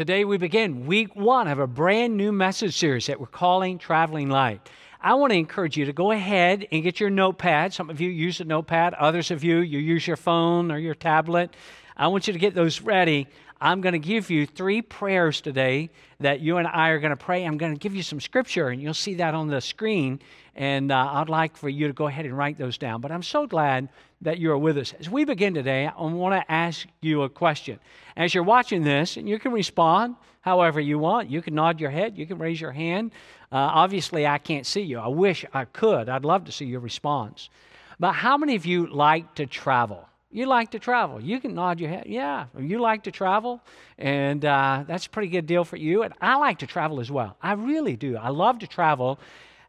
Today 0.00 0.24
we 0.24 0.38
begin 0.38 0.86
week 0.86 1.14
one 1.14 1.46
of 1.46 1.58
a 1.58 1.66
brand 1.66 2.16
new 2.16 2.32
message 2.32 2.74
series 2.74 3.04
that 3.08 3.20
we're 3.20 3.26
calling 3.26 3.76
Traveling 3.76 4.30
Light. 4.30 4.66
I 4.98 5.12
want 5.12 5.30
to 5.32 5.36
encourage 5.36 5.76
you 5.76 5.84
to 5.84 5.92
go 5.92 6.10
ahead 6.10 6.66
and 6.72 6.82
get 6.82 7.00
your 7.00 7.10
notepad. 7.10 7.74
Some 7.74 7.90
of 7.90 8.00
you 8.00 8.08
use 8.08 8.40
a 8.40 8.46
notepad, 8.46 8.94
others 8.94 9.30
of 9.30 9.44
you, 9.44 9.58
you 9.58 9.78
use 9.78 10.06
your 10.06 10.16
phone 10.16 10.72
or 10.72 10.78
your 10.78 10.94
tablet. 10.94 11.54
I 11.98 12.08
want 12.08 12.26
you 12.26 12.32
to 12.32 12.38
get 12.38 12.54
those 12.54 12.80
ready. 12.80 13.28
I'm 13.62 13.82
going 13.82 13.92
to 13.92 13.98
give 13.98 14.30
you 14.30 14.46
three 14.46 14.80
prayers 14.80 15.42
today 15.42 15.90
that 16.20 16.40
you 16.40 16.56
and 16.56 16.66
I 16.66 16.88
are 16.88 16.98
going 16.98 17.10
to 17.10 17.16
pray. 17.16 17.44
I'm 17.44 17.58
going 17.58 17.74
to 17.74 17.78
give 17.78 17.94
you 17.94 18.02
some 18.02 18.18
scripture, 18.18 18.68
and 18.68 18.80
you'll 18.80 18.94
see 18.94 19.14
that 19.14 19.34
on 19.34 19.48
the 19.48 19.60
screen. 19.60 20.20
And 20.54 20.90
uh, 20.90 21.10
I'd 21.12 21.28
like 21.28 21.56
for 21.58 21.68
you 21.68 21.86
to 21.86 21.92
go 21.92 22.06
ahead 22.06 22.24
and 22.24 22.36
write 22.36 22.56
those 22.56 22.78
down. 22.78 23.02
But 23.02 23.12
I'm 23.12 23.22
so 23.22 23.46
glad 23.46 23.90
that 24.22 24.38
you 24.38 24.50
are 24.50 24.58
with 24.58 24.78
us. 24.78 24.94
As 24.98 25.10
we 25.10 25.26
begin 25.26 25.52
today, 25.52 25.86
I 25.86 26.02
want 26.02 26.40
to 26.40 26.50
ask 26.50 26.86
you 27.02 27.22
a 27.22 27.28
question. 27.28 27.78
As 28.16 28.34
you're 28.34 28.44
watching 28.44 28.82
this, 28.82 29.18
and 29.18 29.28
you 29.28 29.38
can 29.38 29.52
respond 29.52 30.16
however 30.40 30.80
you 30.80 30.98
want, 30.98 31.28
you 31.28 31.42
can 31.42 31.54
nod 31.54 31.80
your 31.80 31.90
head, 31.90 32.16
you 32.16 32.26
can 32.26 32.38
raise 32.38 32.60
your 32.60 32.72
hand. 32.72 33.12
Uh, 33.52 33.56
obviously, 33.56 34.26
I 34.26 34.38
can't 34.38 34.64
see 34.64 34.82
you. 34.82 34.98
I 34.98 35.08
wish 35.08 35.44
I 35.52 35.66
could. 35.66 36.08
I'd 36.08 36.24
love 36.24 36.46
to 36.46 36.52
see 36.52 36.64
your 36.64 36.80
response. 36.80 37.50
But 37.98 38.12
how 38.12 38.38
many 38.38 38.54
of 38.56 38.64
you 38.64 38.86
like 38.86 39.34
to 39.34 39.44
travel? 39.44 40.08
You 40.32 40.46
like 40.46 40.70
to 40.70 40.78
travel. 40.78 41.20
You 41.20 41.40
can 41.40 41.54
nod 41.54 41.80
your 41.80 41.88
head. 41.90 42.04
Yeah, 42.06 42.46
you 42.56 42.78
like 42.78 43.02
to 43.04 43.10
travel, 43.10 43.60
and 43.98 44.44
uh, 44.44 44.84
that's 44.86 45.06
a 45.06 45.10
pretty 45.10 45.28
good 45.28 45.46
deal 45.46 45.64
for 45.64 45.76
you. 45.76 46.04
And 46.04 46.14
I 46.20 46.36
like 46.36 46.58
to 46.58 46.68
travel 46.68 47.00
as 47.00 47.10
well. 47.10 47.36
I 47.42 47.52
really 47.54 47.96
do. 47.96 48.16
I 48.16 48.28
love 48.28 48.60
to 48.60 48.68
travel, 48.68 49.18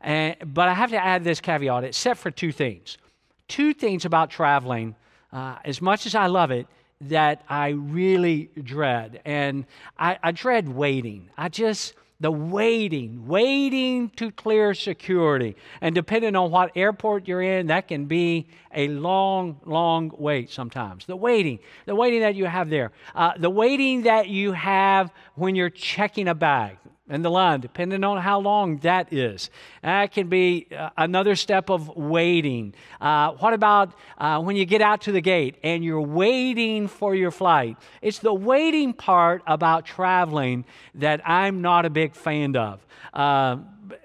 and, 0.01 0.35
but 0.53 0.69
I 0.69 0.75
have 0.75 0.91
to 0.91 1.03
add 1.03 1.23
this 1.23 1.41
caveat, 1.41 1.83
except 1.83 2.19
for 2.19 2.29
two 2.29 2.51
things. 2.51 2.99
Two 3.47 3.73
things 3.73 4.05
about 4.05 4.29
traveling, 4.29 4.95
uh, 5.33 5.55
as 5.65 5.81
much 5.81 6.05
as 6.05 6.13
I 6.13 6.27
love 6.27 6.51
it, 6.51 6.67
that 7.01 7.43
I 7.49 7.69
really 7.69 8.51
dread. 8.63 9.21
And 9.25 9.65
I, 9.97 10.19
I 10.21 10.31
dread 10.31 10.69
waiting. 10.69 11.29
I 11.35 11.49
just, 11.49 11.95
the 12.21 12.31
waiting, 12.31 13.27
waiting 13.27 14.09
to 14.11 14.31
clear 14.31 14.73
security. 14.75 15.55
And 15.81 15.95
depending 15.95 16.35
on 16.35 16.51
what 16.51 16.71
airport 16.75 17.27
you're 17.27 17.41
in, 17.41 17.67
that 17.67 17.87
can 17.87 18.05
be 18.05 18.47
a 18.73 18.87
long, 18.87 19.59
long 19.65 20.11
wait 20.17 20.51
sometimes. 20.51 21.05
The 21.07 21.15
waiting, 21.15 21.59
the 21.85 21.95
waiting 21.95 22.21
that 22.21 22.35
you 22.35 22.45
have 22.45 22.69
there, 22.69 22.91
uh, 23.15 23.33
the 23.37 23.49
waiting 23.49 24.03
that 24.03 24.29
you 24.29 24.51
have 24.51 25.11
when 25.33 25.55
you're 25.55 25.71
checking 25.71 26.27
a 26.27 26.35
bag 26.35 26.77
and 27.11 27.25
the 27.25 27.29
line, 27.29 27.59
depending 27.59 28.05
on 28.05 28.21
how 28.21 28.39
long 28.39 28.77
that 28.77 29.11
is. 29.11 29.49
That 29.83 30.13
can 30.13 30.29
be 30.29 30.67
uh, 30.75 30.91
another 30.97 31.35
step 31.35 31.69
of 31.69 31.89
waiting. 31.89 32.73
Uh, 33.01 33.33
what 33.33 33.53
about 33.53 33.93
uh, 34.17 34.41
when 34.41 34.55
you 34.55 34.65
get 34.65 34.81
out 34.81 35.01
to 35.01 35.11
the 35.11 35.19
gate 35.19 35.57
and 35.61 35.83
you're 35.83 35.99
waiting 35.99 36.87
for 36.87 37.13
your 37.13 37.29
flight? 37.29 37.77
It's 38.01 38.19
the 38.19 38.33
waiting 38.33 38.93
part 38.93 39.43
about 39.45 39.85
traveling 39.85 40.63
that 40.95 41.21
I'm 41.27 41.61
not 41.61 41.85
a 41.85 41.89
big 41.89 42.15
fan 42.15 42.55
of. 42.55 42.85
Uh, 43.13 43.57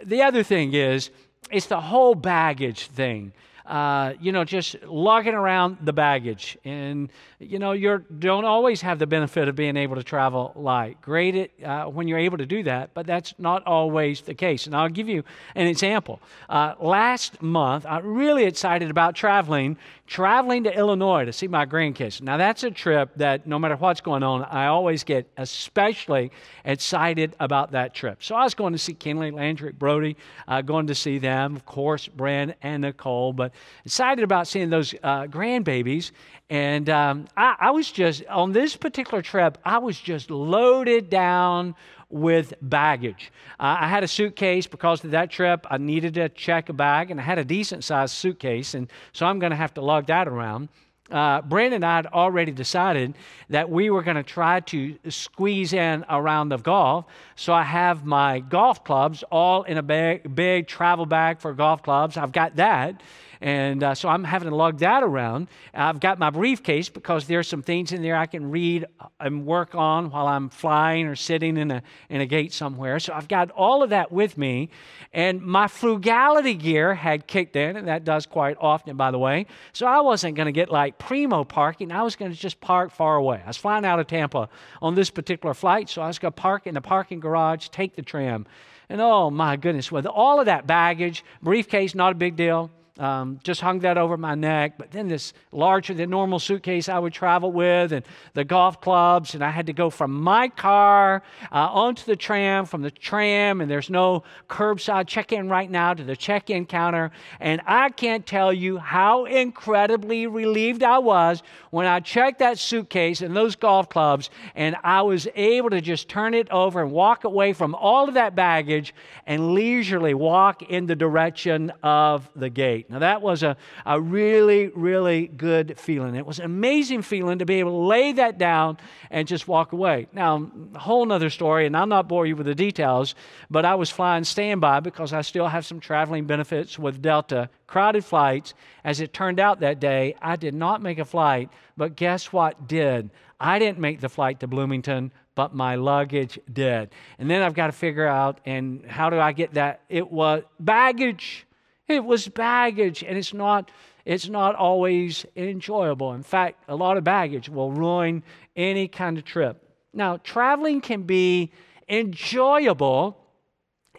the 0.04 0.22
other 0.22 0.42
thing 0.42 0.74
is, 0.74 1.10
it's 1.52 1.66
the 1.66 1.80
whole 1.80 2.16
baggage 2.16 2.88
thing 2.88 3.32
uh, 3.66 4.14
you 4.20 4.32
know, 4.32 4.44
just 4.44 4.76
lugging 4.84 5.34
around 5.34 5.78
the 5.82 5.92
baggage. 5.92 6.56
And, 6.64 7.10
you 7.38 7.58
know, 7.58 7.72
you 7.72 8.04
don't 8.18 8.44
always 8.44 8.80
have 8.80 8.98
the 8.98 9.06
benefit 9.06 9.48
of 9.48 9.56
being 9.56 9.76
able 9.76 9.96
to 9.96 10.02
travel 10.02 10.52
light. 10.54 11.00
Great 11.02 11.34
it, 11.34 11.52
uh, 11.62 11.84
when 11.84 12.08
you're 12.08 12.18
able 12.18 12.38
to 12.38 12.46
do 12.46 12.62
that, 12.62 12.94
but 12.94 13.06
that's 13.06 13.34
not 13.38 13.66
always 13.66 14.22
the 14.22 14.34
case. 14.34 14.66
And 14.66 14.74
I'll 14.74 14.88
give 14.88 15.08
you 15.08 15.22
an 15.54 15.66
example. 15.66 16.20
Uh, 16.48 16.74
last 16.80 17.42
month, 17.42 17.84
I'm 17.86 18.06
really 18.06 18.44
excited 18.44 18.90
about 18.90 19.14
traveling 19.14 19.76
traveling 20.06 20.64
to 20.64 20.76
Illinois 20.76 21.24
to 21.24 21.32
see 21.32 21.48
my 21.48 21.66
grandkids. 21.66 22.20
Now, 22.22 22.36
that's 22.36 22.62
a 22.62 22.70
trip 22.70 23.10
that 23.16 23.46
no 23.46 23.58
matter 23.58 23.76
what's 23.76 24.00
going 24.00 24.22
on, 24.22 24.44
I 24.44 24.66
always 24.66 25.04
get 25.04 25.28
especially 25.36 26.30
excited 26.64 27.34
about 27.40 27.72
that 27.72 27.92
trip. 27.94 28.22
So 28.22 28.34
I 28.34 28.44
was 28.44 28.54
going 28.54 28.72
to 28.72 28.78
see 28.78 28.94
Kinley, 28.94 29.30
Landry, 29.30 29.72
Brody, 29.72 30.16
uh, 30.46 30.62
going 30.62 30.86
to 30.86 30.94
see 30.94 31.18
them, 31.18 31.56
of 31.56 31.66
course, 31.66 32.06
Brandon 32.06 32.56
and 32.62 32.82
Nicole, 32.82 33.32
but 33.32 33.52
excited 33.84 34.22
about 34.22 34.46
seeing 34.46 34.70
those 34.70 34.94
uh, 35.02 35.24
grandbabies. 35.24 36.12
And 36.48 36.88
um, 36.88 37.25
I, 37.36 37.56
I 37.58 37.70
was 37.70 37.90
just, 37.90 38.24
on 38.26 38.52
this 38.52 38.76
particular 38.76 39.22
trip, 39.22 39.58
I 39.64 39.78
was 39.78 39.98
just 39.98 40.30
loaded 40.30 41.10
down 41.10 41.74
with 42.08 42.54
baggage. 42.62 43.32
Uh, 43.58 43.78
I 43.80 43.88
had 43.88 44.04
a 44.04 44.08
suitcase 44.08 44.66
because 44.66 45.04
of 45.04 45.10
that 45.12 45.30
trip. 45.30 45.66
I 45.70 45.78
needed 45.78 46.14
to 46.14 46.28
check 46.28 46.68
a 46.68 46.72
bag, 46.72 47.10
and 47.10 47.20
I 47.20 47.22
had 47.22 47.38
a 47.38 47.44
decent 47.44 47.84
sized 47.84 48.14
suitcase, 48.14 48.74
and 48.74 48.88
so 49.12 49.26
I'm 49.26 49.38
going 49.38 49.50
to 49.50 49.56
have 49.56 49.74
to 49.74 49.80
lug 49.80 50.06
that 50.06 50.28
around. 50.28 50.68
Uh, 51.10 51.40
Brandon 51.42 51.76
and 51.76 51.84
I 51.84 51.96
had 51.96 52.06
already 52.06 52.50
decided 52.50 53.14
that 53.48 53.70
we 53.70 53.90
were 53.90 54.02
going 54.02 54.16
to 54.16 54.24
try 54.24 54.58
to 54.60 54.98
squeeze 55.08 55.72
in 55.72 56.04
a 56.08 56.20
round 56.20 56.52
of 56.52 56.64
golf. 56.64 57.06
So 57.36 57.52
I 57.52 57.62
have 57.62 58.04
my 58.04 58.40
golf 58.40 58.82
clubs 58.82 59.22
all 59.30 59.62
in 59.62 59.78
a 59.78 59.82
big, 59.82 60.34
big 60.34 60.66
travel 60.66 61.06
bag 61.06 61.38
for 61.38 61.52
golf 61.54 61.82
clubs. 61.82 62.16
I've 62.16 62.32
got 62.32 62.56
that. 62.56 63.02
And 63.40 63.82
uh, 63.82 63.94
so 63.94 64.08
I'm 64.08 64.24
having 64.24 64.48
to 64.48 64.54
lug 64.56 64.78
that 64.78 65.02
around. 65.02 65.48
I've 65.74 66.00
got 66.00 66.18
my 66.18 66.30
briefcase 66.30 66.88
because 66.88 67.26
there's 67.26 67.48
some 67.48 67.62
things 67.62 67.92
in 67.92 68.02
there 68.02 68.16
I 68.16 68.26
can 68.26 68.50
read 68.50 68.86
and 69.20 69.44
work 69.44 69.74
on 69.74 70.10
while 70.10 70.26
I'm 70.26 70.48
flying 70.48 71.06
or 71.06 71.16
sitting 71.16 71.56
in 71.56 71.70
a, 71.70 71.82
in 72.08 72.20
a 72.20 72.26
gate 72.26 72.52
somewhere. 72.52 72.98
So 72.98 73.12
I've 73.12 73.28
got 73.28 73.50
all 73.50 73.82
of 73.82 73.90
that 73.90 74.10
with 74.10 74.38
me. 74.38 74.70
And 75.12 75.42
my 75.42 75.68
frugality 75.68 76.54
gear 76.54 76.94
had 76.94 77.26
kicked 77.26 77.56
in, 77.56 77.76
and 77.76 77.88
that 77.88 78.04
does 78.04 78.26
quite 78.26 78.56
often, 78.60 78.96
by 78.96 79.10
the 79.10 79.18
way. 79.18 79.46
So 79.72 79.86
I 79.86 80.00
wasn't 80.00 80.36
going 80.36 80.46
to 80.46 80.52
get 80.52 80.70
like 80.70 80.98
primo 80.98 81.44
parking. 81.44 81.92
I 81.92 82.02
was 82.02 82.16
going 82.16 82.30
to 82.30 82.36
just 82.36 82.60
park 82.60 82.90
far 82.90 83.16
away. 83.16 83.40
I 83.44 83.48
was 83.48 83.56
flying 83.56 83.84
out 83.84 83.98
of 83.98 84.06
Tampa 84.06 84.48
on 84.80 84.94
this 84.94 85.10
particular 85.10 85.54
flight, 85.54 85.88
so 85.88 86.02
I 86.02 86.06
was 86.06 86.18
going 86.18 86.32
to 86.32 86.40
park 86.40 86.66
in 86.66 86.74
the 86.74 86.80
parking 86.80 87.20
garage, 87.20 87.68
take 87.68 87.96
the 87.96 88.02
tram. 88.02 88.46
And 88.88 89.00
oh 89.00 89.30
my 89.30 89.56
goodness, 89.56 89.90
with 89.90 90.06
all 90.06 90.38
of 90.38 90.46
that 90.46 90.66
baggage, 90.66 91.24
briefcase, 91.42 91.94
not 91.94 92.12
a 92.12 92.14
big 92.14 92.36
deal. 92.36 92.70
Um, 92.98 93.40
just 93.42 93.60
hung 93.60 93.80
that 93.80 93.98
over 93.98 94.16
my 94.16 94.34
neck. 94.34 94.78
But 94.78 94.90
then 94.90 95.08
this 95.08 95.34
larger 95.52 95.92
than 95.92 96.08
normal 96.08 96.38
suitcase 96.38 96.88
I 96.88 96.98
would 96.98 97.12
travel 97.12 97.52
with, 97.52 97.92
and 97.92 98.06
the 98.32 98.44
golf 98.44 98.80
clubs, 98.80 99.34
and 99.34 99.44
I 99.44 99.50
had 99.50 99.66
to 99.66 99.74
go 99.74 99.90
from 99.90 100.12
my 100.12 100.48
car 100.48 101.22
uh, 101.52 101.56
onto 101.56 102.04
the 102.06 102.16
tram, 102.16 102.64
from 102.64 102.80
the 102.80 102.90
tram, 102.90 103.60
and 103.60 103.70
there's 103.70 103.90
no 103.90 104.22
curbside 104.48 105.06
check 105.08 105.32
in 105.32 105.50
right 105.50 105.70
now 105.70 105.92
to 105.92 106.04
the 106.04 106.16
check 106.16 106.48
in 106.48 106.64
counter. 106.64 107.10
And 107.38 107.60
I 107.66 107.90
can't 107.90 108.24
tell 108.24 108.52
you 108.52 108.78
how 108.78 109.26
incredibly 109.26 110.26
relieved 110.26 110.82
I 110.82 110.98
was 110.98 111.42
when 111.70 111.86
I 111.86 112.00
checked 112.00 112.38
that 112.38 112.58
suitcase 112.58 113.20
and 113.20 113.36
those 113.36 113.56
golf 113.56 113.90
clubs, 113.90 114.30
and 114.54 114.74
I 114.82 115.02
was 115.02 115.28
able 115.34 115.70
to 115.70 115.82
just 115.82 116.08
turn 116.08 116.32
it 116.32 116.50
over 116.50 116.80
and 116.80 116.90
walk 116.90 117.24
away 117.24 117.52
from 117.52 117.74
all 117.74 118.08
of 118.08 118.14
that 118.14 118.34
baggage 118.34 118.94
and 119.26 119.52
leisurely 119.52 120.14
walk 120.14 120.62
in 120.62 120.86
the 120.86 120.96
direction 120.96 121.72
of 121.82 122.28
the 122.34 122.48
gate. 122.48 122.85
Now, 122.88 123.00
that 123.00 123.20
was 123.20 123.42
a, 123.42 123.56
a 123.84 124.00
really, 124.00 124.68
really 124.68 125.26
good 125.26 125.78
feeling. 125.78 126.14
It 126.14 126.24
was 126.24 126.38
an 126.38 126.44
amazing 126.44 127.02
feeling 127.02 127.40
to 127.40 127.46
be 127.46 127.56
able 127.56 127.72
to 127.72 127.86
lay 127.86 128.12
that 128.12 128.38
down 128.38 128.78
and 129.10 129.26
just 129.26 129.48
walk 129.48 129.72
away. 129.72 130.06
Now, 130.12 130.50
a 130.74 130.78
whole 130.78 131.10
other 131.10 131.30
story, 131.30 131.66
and 131.66 131.76
I'll 131.76 131.86
not 131.86 132.08
bore 132.08 132.26
you 132.26 132.36
with 132.36 132.46
the 132.46 132.54
details, 132.54 133.14
but 133.50 133.64
I 133.64 133.74
was 133.74 133.90
flying 133.90 134.24
standby 134.24 134.80
because 134.80 135.12
I 135.12 135.22
still 135.22 135.48
have 135.48 135.66
some 135.66 135.80
traveling 135.80 136.26
benefits 136.26 136.78
with 136.78 137.02
Delta, 137.02 137.50
crowded 137.66 138.04
flights. 138.04 138.54
As 138.84 139.00
it 139.00 139.12
turned 139.12 139.40
out 139.40 139.60
that 139.60 139.80
day, 139.80 140.14
I 140.22 140.36
did 140.36 140.54
not 140.54 140.80
make 140.80 140.98
a 140.98 141.04
flight, 141.04 141.50
but 141.76 141.96
guess 141.96 142.32
what 142.32 142.68
did? 142.68 143.10
I 143.40 143.58
didn't 143.58 143.78
make 143.78 144.00
the 144.00 144.08
flight 144.08 144.40
to 144.40 144.46
Bloomington, 144.46 145.12
but 145.34 145.54
my 145.54 145.74
luggage 145.76 146.38
did. 146.50 146.90
And 147.18 147.30
then 147.30 147.42
I've 147.42 147.54
got 147.54 147.66
to 147.66 147.72
figure 147.72 148.06
out 148.06 148.40
and 148.46 148.84
how 148.86 149.10
do 149.10 149.18
I 149.18 149.32
get 149.32 149.54
that? 149.54 149.82
It 149.88 150.10
was 150.10 150.42
baggage. 150.58 151.45
It 151.88 152.04
was 152.04 152.28
baggage, 152.28 153.04
and 153.04 153.16
it's 153.16 153.32
not, 153.32 153.70
it's 154.04 154.28
not 154.28 154.54
always 154.54 155.24
enjoyable. 155.36 156.12
In 156.12 156.22
fact, 156.22 156.64
a 156.68 156.74
lot 156.74 156.96
of 156.96 157.04
baggage 157.04 157.48
will 157.48 157.70
ruin 157.70 158.22
any 158.56 158.88
kind 158.88 159.18
of 159.18 159.24
trip. 159.24 159.62
Now, 159.92 160.16
traveling 160.18 160.80
can 160.80 161.02
be 161.02 161.52
enjoyable 161.88 163.16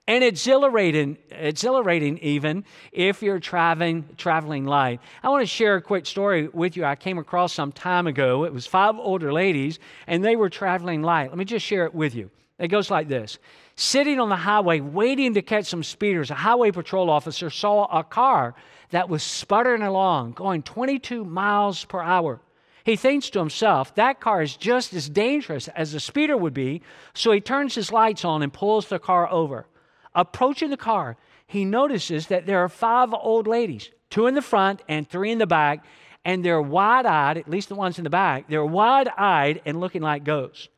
and 0.07 0.23
exhilarating, 0.23 1.17
exhilarating 1.31 2.17
even 2.19 2.63
if 2.91 3.21
you're 3.21 3.39
traveling, 3.39 4.07
traveling 4.17 4.65
light. 4.65 5.01
I 5.21 5.29
want 5.29 5.41
to 5.41 5.47
share 5.47 5.75
a 5.75 5.81
quick 5.81 6.05
story 6.05 6.47
with 6.47 6.77
you. 6.77 6.85
I 6.85 6.95
came 6.95 7.17
across 7.17 7.53
some 7.53 7.71
time 7.71 8.07
ago. 8.07 8.45
It 8.45 8.53
was 8.53 8.65
five 8.65 8.95
older 8.97 9.33
ladies, 9.33 9.79
and 10.07 10.23
they 10.23 10.35
were 10.35 10.49
traveling 10.49 11.01
light. 11.01 11.29
Let 11.29 11.37
me 11.37 11.45
just 11.45 11.65
share 11.65 11.85
it 11.85 11.93
with 11.93 12.15
you. 12.15 12.31
It 12.59 12.69
goes 12.69 12.89
like 12.89 13.07
this 13.07 13.37
Sitting 13.75 14.19
on 14.19 14.29
the 14.29 14.35
highway, 14.35 14.79
waiting 14.79 15.33
to 15.35 15.41
catch 15.41 15.65
some 15.65 15.83
speeders, 15.83 16.31
a 16.31 16.35
highway 16.35 16.71
patrol 16.71 17.09
officer 17.09 17.49
saw 17.49 17.85
a 17.85 18.03
car 18.03 18.55
that 18.89 19.09
was 19.09 19.21
sputtering 19.21 19.83
along, 19.83 20.31
going 20.31 20.63
22 20.63 21.23
miles 21.23 21.85
per 21.85 22.01
hour. 22.01 22.41
He 22.83 22.95
thinks 22.95 23.29
to 23.31 23.39
himself, 23.39 23.93
that 23.95 24.21
car 24.21 24.41
is 24.41 24.55
just 24.55 24.93
as 24.93 25.09
dangerous 25.09 25.67
as 25.67 25.93
a 25.93 25.99
speeder 25.99 26.37
would 26.37 26.53
be, 26.53 26.81
so 27.13 27.31
he 27.33 27.41
turns 27.41 27.75
his 27.75 27.91
lights 27.91 28.23
on 28.23 28.41
and 28.41 28.53
pulls 28.53 28.87
the 28.87 28.97
car 28.97 29.29
over. 29.29 29.67
Approaching 30.15 30.69
the 30.69 30.77
car, 30.77 31.17
he 31.45 31.65
notices 31.65 32.27
that 32.27 32.45
there 32.45 32.59
are 32.59 32.69
five 32.69 33.13
old 33.13 33.45
ladies, 33.45 33.91
two 34.09 34.25
in 34.25 34.35
the 34.35 34.41
front 34.41 34.81
and 34.87 35.07
three 35.07 35.31
in 35.31 35.37
the 35.37 35.45
back, 35.45 35.85
and 36.23 36.43
they're 36.43 36.61
wide 36.61 37.05
eyed, 37.05 37.37
at 37.37 37.49
least 37.49 37.69
the 37.69 37.75
ones 37.75 37.97
in 37.97 38.05
the 38.05 38.09
back, 38.09 38.47
they're 38.47 38.65
wide 38.65 39.09
eyed 39.17 39.61
and 39.65 39.79
looking 39.79 40.01
like 40.01 40.23
ghosts. 40.23 40.69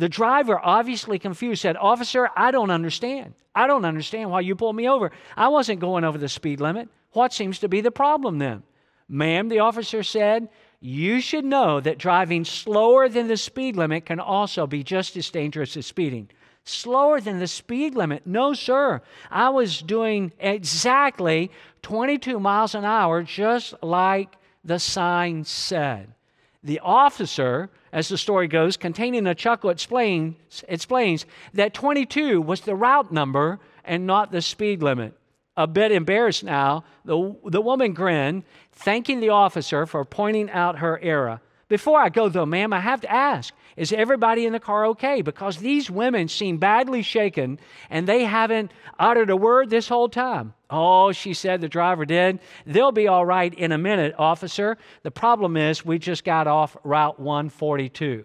The 0.00 0.08
driver, 0.08 0.58
obviously 0.58 1.18
confused, 1.18 1.60
said, 1.60 1.76
Officer, 1.76 2.30
I 2.34 2.52
don't 2.52 2.70
understand. 2.70 3.34
I 3.54 3.66
don't 3.66 3.84
understand 3.84 4.30
why 4.30 4.40
you 4.40 4.56
pulled 4.56 4.74
me 4.74 4.88
over. 4.88 5.12
I 5.36 5.48
wasn't 5.48 5.80
going 5.80 6.04
over 6.04 6.16
the 6.16 6.26
speed 6.26 6.58
limit. 6.58 6.88
What 7.12 7.34
seems 7.34 7.58
to 7.58 7.68
be 7.68 7.82
the 7.82 7.90
problem 7.90 8.38
then? 8.38 8.62
Ma'am, 9.10 9.50
the 9.50 9.58
officer 9.58 10.02
said, 10.02 10.48
you 10.80 11.20
should 11.20 11.44
know 11.44 11.80
that 11.80 11.98
driving 11.98 12.46
slower 12.46 13.10
than 13.10 13.28
the 13.28 13.36
speed 13.36 13.76
limit 13.76 14.06
can 14.06 14.20
also 14.20 14.66
be 14.66 14.82
just 14.82 15.18
as 15.18 15.28
dangerous 15.28 15.76
as 15.76 15.84
speeding. 15.84 16.30
Slower 16.64 17.20
than 17.20 17.38
the 17.38 17.46
speed 17.46 17.94
limit? 17.94 18.26
No, 18.26 18.54
sir. 18.54 19.02
I 19.30 19.50
was 19.50 19.82
doing 19.82 20.32
exactly 20.38 21.50
22 21.82 22.40
miles 22.40 22.74
an 22.74 22.86
hour, 22.86 23.22
just 23.22 23.74
like 23.82 24.34
the 24.64 24.78
sign 24.78 25.44
said. 25.44 26.14
The 26.62 26.80
officer, 26.80 27.70
as 27.92 28.08
the 28.08 28.18
story 28.18 28.46
goes, 28.46 28.76
containing 28.76 29.26
a 29.26 29.34
chuckle, 29.34 29.70
explains, 29.70 30.64
explains 30.68 31.24
that 31.54 31.72
22 31.72 32.40
was 32.40 32.60
the 32.60 32.74
route 32.74 33.10
number 33.10 33.60
and 33.84 34.06
not 34.06 34.30
the 34.30 34.42
speed 34.42 34.82
limit. 34.82 35.14
A 35.56 35.66
bit 35.66 35.90
embarrassed 35.90 36.44
now, 36.44 36.84
the, 37.04 37.34
the 37.44 37.60
woman 37.60 37.92
grinned, 37.92 38.44
thanking 38.72 39.20
the 39.20 39.30
officer 39.30 39.86
for 39.86 40.04
pointing 40.04 40.50
out 40.50 40.78
her 40.78 40.98
error. 41.02 41.40
Before 41.70 42.00
I 42.00 42.08
go, 42.08 42.28
though, 42.28 42.44
ma'am, 42.44 42.72
I 42.72 42.80
have 42.80 43.00
to 43.02 43.10
ask 43.10 43.54
is 43.76 43.92
everybody 43.92 44.44
in 44.44 44.52
the 44.52 44.60
car 44.60 44.86
okay? 44.86 45.22
Because 45.22 45.58
these 45.58 45.88
women 45.88 46.26
seem 46.26 46.58
badly 46.58 47.00
shaken 47.00 47.60
and 47.88 48.06
they 48.06 48.24
haven't 48.24 48.72
uttered 48.98 49.30
a 49.30 49.36
word 49.36 49.70
this 49.70 49.88
whole 49.88 50.08
time. 50.08 50.52
Oh, 50.68 51.12
she 51.12 51.32
said, 51.32 51.60
the 51.60 51.68
driver 51.68 52.04
did. 52.04 52.40
They'll 52.66 52.90
be 52.90 53.06
all 53.06 53.24
right 53.24 53.54
in 53.54 53.70
a 53.70 53.78
minute, 53.78 54.16
officer. 54.18 54.76
The 55.04 55.12
problem 55.12 55.56
is 55.56 55.84
we 55.84 56.00
just 56.00 56.24
got 56.24 56.48
off 56.48 56.76
Route 56.82 57.20
142. 57.20 58.24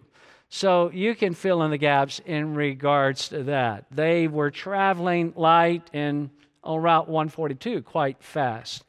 So 0.50 0.90
you 0.90 1.14
can 1.14 1.36
fill 1.36 1.62
in 1.62 1.70
the 1.70 1.78
gaps 1.78 2.20
in 2.26 2.56
regards 2.56 3.30
to 3.30 3.44
that. 3.44 3.86
They 3.92 4.28
were 4.28 4.50
traveling 4.50 5.34
light 5.36 5.88
and 5.94 6.32
on 6.64 6.82
Route 6.82 7.08
142 7.08 7.84
quite 7.84 8.24
fast. 8.24 8.84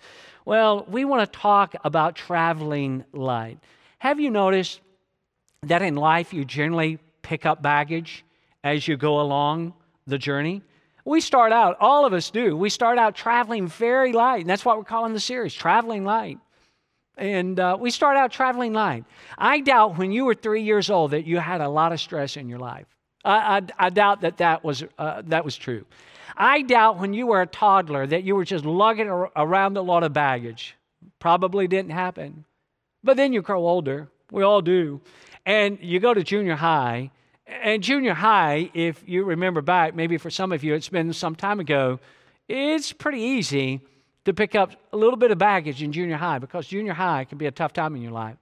Well, 0.46 0.86
we 0.88 1.04
want 1.04 1.30
to 1.30 1.38
talk 1.38 1.74
about 1.84 2.16
traveling 2.16 3.04
light. 3.12 3.58
Have 3.98 4.20
you 4.20 4.30
noticed 4.30 4.80
that 5.62 5.82
in 5.82 5.96
life 5.96 6.32
you 6.32 6.44
generally 6.44 6.98
pick 7.22 7.46
up 7.46 7.62
baggage 7.62 8.24
as 8.62 8.86
you 8.86 8.96
go 8.96 9.20
along 9.20 9.74
the 10.06 10.18
journey? 10.18 10.62
We 11.04 11.20
start 11.20 11.52
out, 11.52 11.76
all 11.80 12.04
of 12.04 12.12
us 12.12 12.30
do, 12.30 12.56
we 12.56 12.68
start 12.68 12.98
out 12.98 13.14
traveling 13.14 13.68
very 13.68 14.12
light. 14.12 14.40
And 14.40 14.50
that's 14.50 14.64
what 14.64 14.76
we're 14.76 14.84
calling 14.84 15.12
the 15.12 15.20
series, 15.20 15.54
Traveling 15.54 16.04
Light. 16.04 16.38
And 17.16 17.58
uh, 17.58 17.76
we 17.80 17.90
start 17.90 18.16
out 18.16 18.30
traveling 18.30 18.74
light. 18.74 19.04
I 19.38 19.60
doubt 19.60 19.96
when 19.96 20.12
you 20.12 20.26
were 20.26 20.34
three 20.34 20.62
years 20.62 20.90
old 20.90 21.12
that 21.12 21.24
you 21.24 21.38
had 21.38 21.62
a 21.62 21.68
lot 21.68 21.92
of 21.92 22.00
stress 22.00 22.36
in 22.36 22.48
your 22.48 22.58
life. 22.58 22.86
I, 23.24 23.58
I, 23.78 23.86
I 23.86 23.90
doubt 23.90 24.20
that 24.20 24.36
that 24.38 24.62
was, 24.62 24.84
uh, 24.98 25.22
that 25.26 25.44
was 25.44 25.56
true. 25.56 25.86
I 26.36 26.60
doubt 26.60 26.98
when 26.98 27.14
you 27.14 27.28
were 27.28 27.40
a 27.40 27.46
toddler 27.46 28.06
that 28.06 28.24
you 28.24 28.36
were 28.36 28.44
just 28.44 28.66
lugging 28.66 29.08
around 29.08 29.78
a 29.78 29.82
lot 29.82 30.02
of 30.02 30.12
baggage. 30.12 30.76
Probably 31.18 31.66
didn't 31.66 31.92
happen. 31.92 32.44
But 33.06 33.16
then 33.16 33.32
you 33.32 33.40
grow 33.40 33.66
older. 33.66 34.08
We 34.32 34.42
all 34.42 34.60
do. 34.60 35.00
And 35.46 35.78
you 35.80 36.00
go 36.00 36.12
to 36.12 36.24
junior 36.24 36.56
high. 36.56 37.12
And 37.46 37.80
junior 37.80 38.14
high, 38.14 38.68
if 38.74 39.08
you 39.08 39.22
remember 39.22 39.62
back, 39.62 39.94
maybe 39.94 40.18
for 40.18 40.28
some 40.28 40.50
of 40.50 40.64
you 40.64 40.74
it's 40.74 40.88
been 40.88 41.12
some 41.12 41.36
time 41.36 41.60
ago, 41.60 42.00
it's 42.48 42.92
pretty 42.92 43.20
easy 43.20 43.80
to 44.24 44.34
pick 44.34 44.56
up 44.56 44.72
a 44.92 44.96
little 44.96 45.16
bit 45.16 45.30
of 45.30 45.38
baggage 45.38 45.84
in 45.84 45.92
junior 45.92 46.16
high 46.16 46.40
because 46.40 46.66
junior 46.66 46.94
high 46.94 47.24
can 47.24 47.38
be 47.38 47.46
a 47.46 47.52
tough 47.52 47.72
time 47.72 47.94
in 47.94 48.02
your 48.02 48.10
life. 48.10 48.36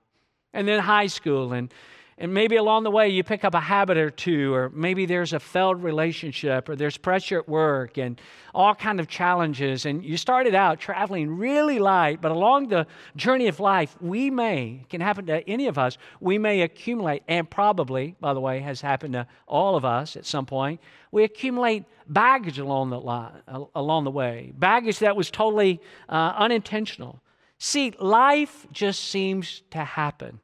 And 0.54 0.66
then 0.66 0.80
high 0.80 1.08
school 1.08 1.52
and 1.52 1.70
and 2.18 2.32
maybe 2.32 2.56
along 2.56 2.84
the 2.84 2.90
way 2.90 3.08
you 3.08 3.24
pick 3.24 3.44
up 3.44 3.54
a 3.54 3.60
habit 3.60 3.96
or 3.96 4.10
two 4.10 4.54
or 4.54 4.70
maybe 4.70 5.06
there's 5.06 5.32
a 5.32 5.40
failed 5.40 5.82
relationship 5.82 6.68
or 6.68 6.76
there's 6.76 6.96
pressure 6.96 7.38
at 7.38 7.48
work 7.48 7.98
and 7.98 8.20
all 8.54 8.74
kind 8.74 9.00
of 9.00 9.08
challenges. 9.08 9.84
And 9.84 10.04
you 10.04 10.16
started 10.16 10.54
out 10.54 10.78
traveling 10.78 11.36
really 11.36 11.78
light 11.78 12.20
but 12.20 12.30
along 12.30 12.68
the 12.68 12.86
journey 13.16 13.48
of 13.48 13.60
life 13.60 13.96
we 14.00 14.30
may 14.30 14.84
can 14.88 15.00
happen 15.00 15.26
to 15.26 15.48
any 15.48 15.66
of 15.66 15.78
us 15.78 15.98
we 16.20 16.38
may 16.38 16.62
accumulate 16.62 17.22
and 17.28 17.48
probably 17.50 18.14
by 18.20 18.34
the 18.34 18.40
way 18.40 18.60
has 18.60 18.80
happened 18.80 19.14
to 19.14 19.26
all 19.46 19.76
of 19.76 19.84
us 19.84 20.16
at 20.16 20.24
some 20.24 20.46
point 20.46 20.80
we 21.10 21.24
accumulate 21.24 21.84
baggage 22.08 22.58
along 22.58 22.90
the 22.90 23.00
line, 23.00 23.40
along 23.74 24.04
the 24.04 24.10
way. 24.10 24.52
Baggage 24.56 24.98
that 24.98 25.16
was 25.16 25.30
totally 25.30 25.80
uh, 26.08 26.34
unintentional. 26.36 27.22
See 27.58 27.94
life 27.98 28.66
just 28.72 29.04
seems 29.04 29.62
to 29.70 29.78
happen 29.78 30.40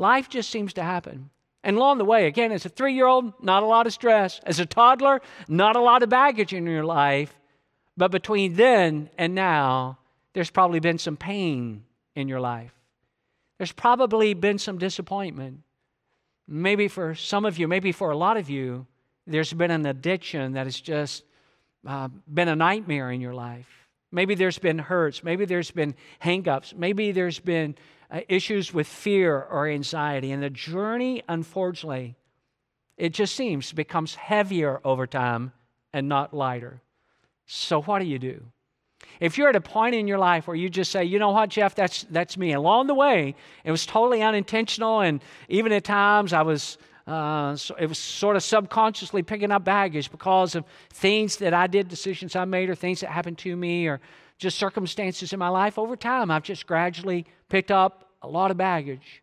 Life 0.00 0.30
just 0.30 0.48
seems 0.48 0.72
to 0.72 0.82
happen. 0.82 1.28
And 1.62 1.76
along 1.76 1.98
the 1.98 2.06
way, 2.06 2.26
again, 2.26 2.52
as 2.52 2.64
a 2.64 2.70
three 2.70 2.94
year 2.94 3.06
old, 3.06 3.34
not 3.42 3.62
a 3.62 3.66
lot 3.66 3.86
of 3.86 3.92
stress. 3.92 4.40
As 4.46 4.58
a 4.58 4.64
toddler, 4.64 5.20
not 5.46 5.76
a 5.76 5.80
lot 5.80 6.02
of 6.02 6.08
baggage 6.08 6.54
in 6.54 6.64
your 6.64 6.84
life. 6.84 7.38
But 7.98 8.10
between 8.10 8.54
then 8.54 9.10
and 9.18 9.34
now, 9.34 9.98
there's 10.32 10.48
probably 10.48 10.80
been 10.80 10.96
some 10.96 11.18
pain 11.18 11.84
in 12.16 12.28
your 12.28 12.40
life. 12.40 12.72
There's 13.58 13.72
probably 13.72 14.32
been 14.32 14.58
some 14.58 14.78
disappointment. 14.78 15.60
Maybe 16.48 16.88
for 16.88 17.14
some 17.14 17.44
of 17.44 17.58
you, 17.58 17.68
maybe 17.68 17.92
for 17.92 18.10
a 18.10 18.16
lot 18.16 18.38
of 18.38 18.48
you, 18.48 18.86
there's 19.26 19.52
been 19.52 19.70
an 19.70 19.84
addiction 19.84 20.54
that 20.54 20.66
has 20.66 20.80
just 20.80 21.24
uh, 21.86 22.08
been 22.32 22.48
a 22.48 22.56
nightmare 22.56 23.10
in 23.10 23.20
your 23.20 23.34
life. 23.34 23.68
Maybe 24.10 24.34
there's 24.34 24.58
been 24.58 24.78
hurts. 24.78 25.22
Maybe 25.22 25.44
there's 25.44 25.70
been 25.70 25.94
hangups. 26.22 26.74
Maybe 26.74 27.12
there's 27.12 27.38
been 27.38 27.76
uh, 28.10 28.20
issues 28.28 28.74
with 28.74 28.86
fear 28.86 29.40
or 29.50 29.68
anxiety. 29.68 30.32
And 30.32 30.42
the 30.42 30.50
journey, 30.50 31.22
unfortunately, 31.28 32.16
it 32.96 33.14
just 33.14 33.34
seems 33.34 33.72
becomes 33.72 34.14
heavier 34.14 34.80
over 34.84 35.06
time 35.06 35.52
and 35.92 36.08
not 36.08 36.34
lighter. 36.34 36.80
So 37.46 37.82
what 37.82 38.00
do 38.00 38.04
you 38.06 38.18
do? 38.18 38.44
If 39.18 39.36
you're 39.36 39.48
at 39.48 39.56
a 39.56 39.60
point 39.60 39.94
in 39.94 40.06
your 40.06 40.18
life 40.18 40.46
where 40.46 40.56
you 40.56 40.70
just 40.70 40.90
say, 40.90 41.04
you 41.04 41.18
know 41.18 41.30
what, 41.30 41.50
Jeff, 41.50 41.74
that's 41.74 42.04
that's 42.10 42.36
me. 42.36 42.52
Along 42.52 42.86
the 42.86 42.94
way, 42.94 43.34
it 43.64 43.70
was 43.70 43.84
totally 43.86 44.22
unintentional, 44.22 45.00
and 45.00 45.20
even 45.48 45.72
at 45.72 45.84
times 45.84 46.32
I 46.32 46.42
was 46.42 46.78
uh, 47.06 47.56
so 47.56 47.74
it 47.74 47.86
was 47.86 47.98
sort 47.98 48.36
of 48.36 48.42
subconsciously 48.42 49.22
picking 49.22 49.50
up 49.50 49.64
baggage 49.64 50.10
because 50.10 50.54
of 50.54 50.64
things 50.90 51.36
that 51.36 51.52
I 51.52 51.66
did, 51.66 51.88
decisions 51.88 52.36
I 52.36 52.44
made, 52.44 52.70
or 52.70 52.74
things 52.74 53.00
that 53.00 53.10
happened 53.10 53.38
to 53.38 53.56
me, 53.56 53.88
or 53.88 54.00
just 54.40 54.58
circumstances 54.58 55.32
in 55.32 55.38
my 55.38 55.50
life. 55.50 55.78
Over 55.78 55.94
time, 55.94 56.30
I've 56.30 56.42
just 56.42 56.66
gradually 56.66 57.26
picked 57.48 57.70
up 57.70 58.08
a 58.22 58.28
lot 58.28 58.50
of 58.50 58.56
baggage, 58.56 59.22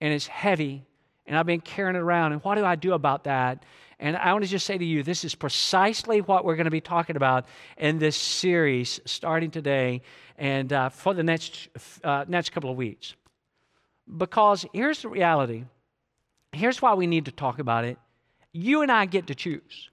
and 0.00 0.12
it's 0.12 0.26
heavy, 0.26 0.84
and 1.24 1.38
I've 1.38 1.46
been 1.46 1.60
carrying 1.60 1.96
it 1.96 2.00
around. 2.00 2.32
And 2.32 2.42
what 2.42 2.56
do 2.56 2.64
I 2.64 2.74
do 2.74 2.92
about 2.92 3.24
that? 3.24 3.62
And 4.00 4.16
I 4.16 4.32
want 4.32 4.44
to 4.44 4.50
just 4.50 4.66
say 4.66 4.76
to 4.76 4.84
you, 4.84 5.02
this 5.02 5.24
is 5.24 5.34
precisely 5.34 6.20
what 6.20 6.44
we're 6.44 6.56
going 6.56 6.66
to 6.66 6.70
be 6.70 6.82
talking 6.82 7.16
about 7.16 7.46
in 7.78 7.98
this 7.98 8.16
series 8.16 9.00
starting 9.06 9.50
today 9.50 10.02
and 10.36 10.70
uh, 10.72 10.88
for 10.90 11.14
the 11.14 11.22
next, 11.22 11.68
uh, 12.04 12.24
next 12.28 12.50
couple 12.50 12.70
of 12.70 12.76
weeks. 12.76 13.14
Because 14.18 14.66
here's 14.74 15.00
the 15.00 15.08
reality 15.08 15.64
here's 16.52 16.80
why 16.80 16.94
we 16.94 17.06
need 17.06 17.26
to 17.26 17.32
talk 17.32 17.58
about 17.58 17.84
it. 17.84 17.98
You 18.52 18.80
and 18.80 18.90
I 18.90 19.04
get 19.04 19.26
to 19.26 19.34
choose. 19.34 19.90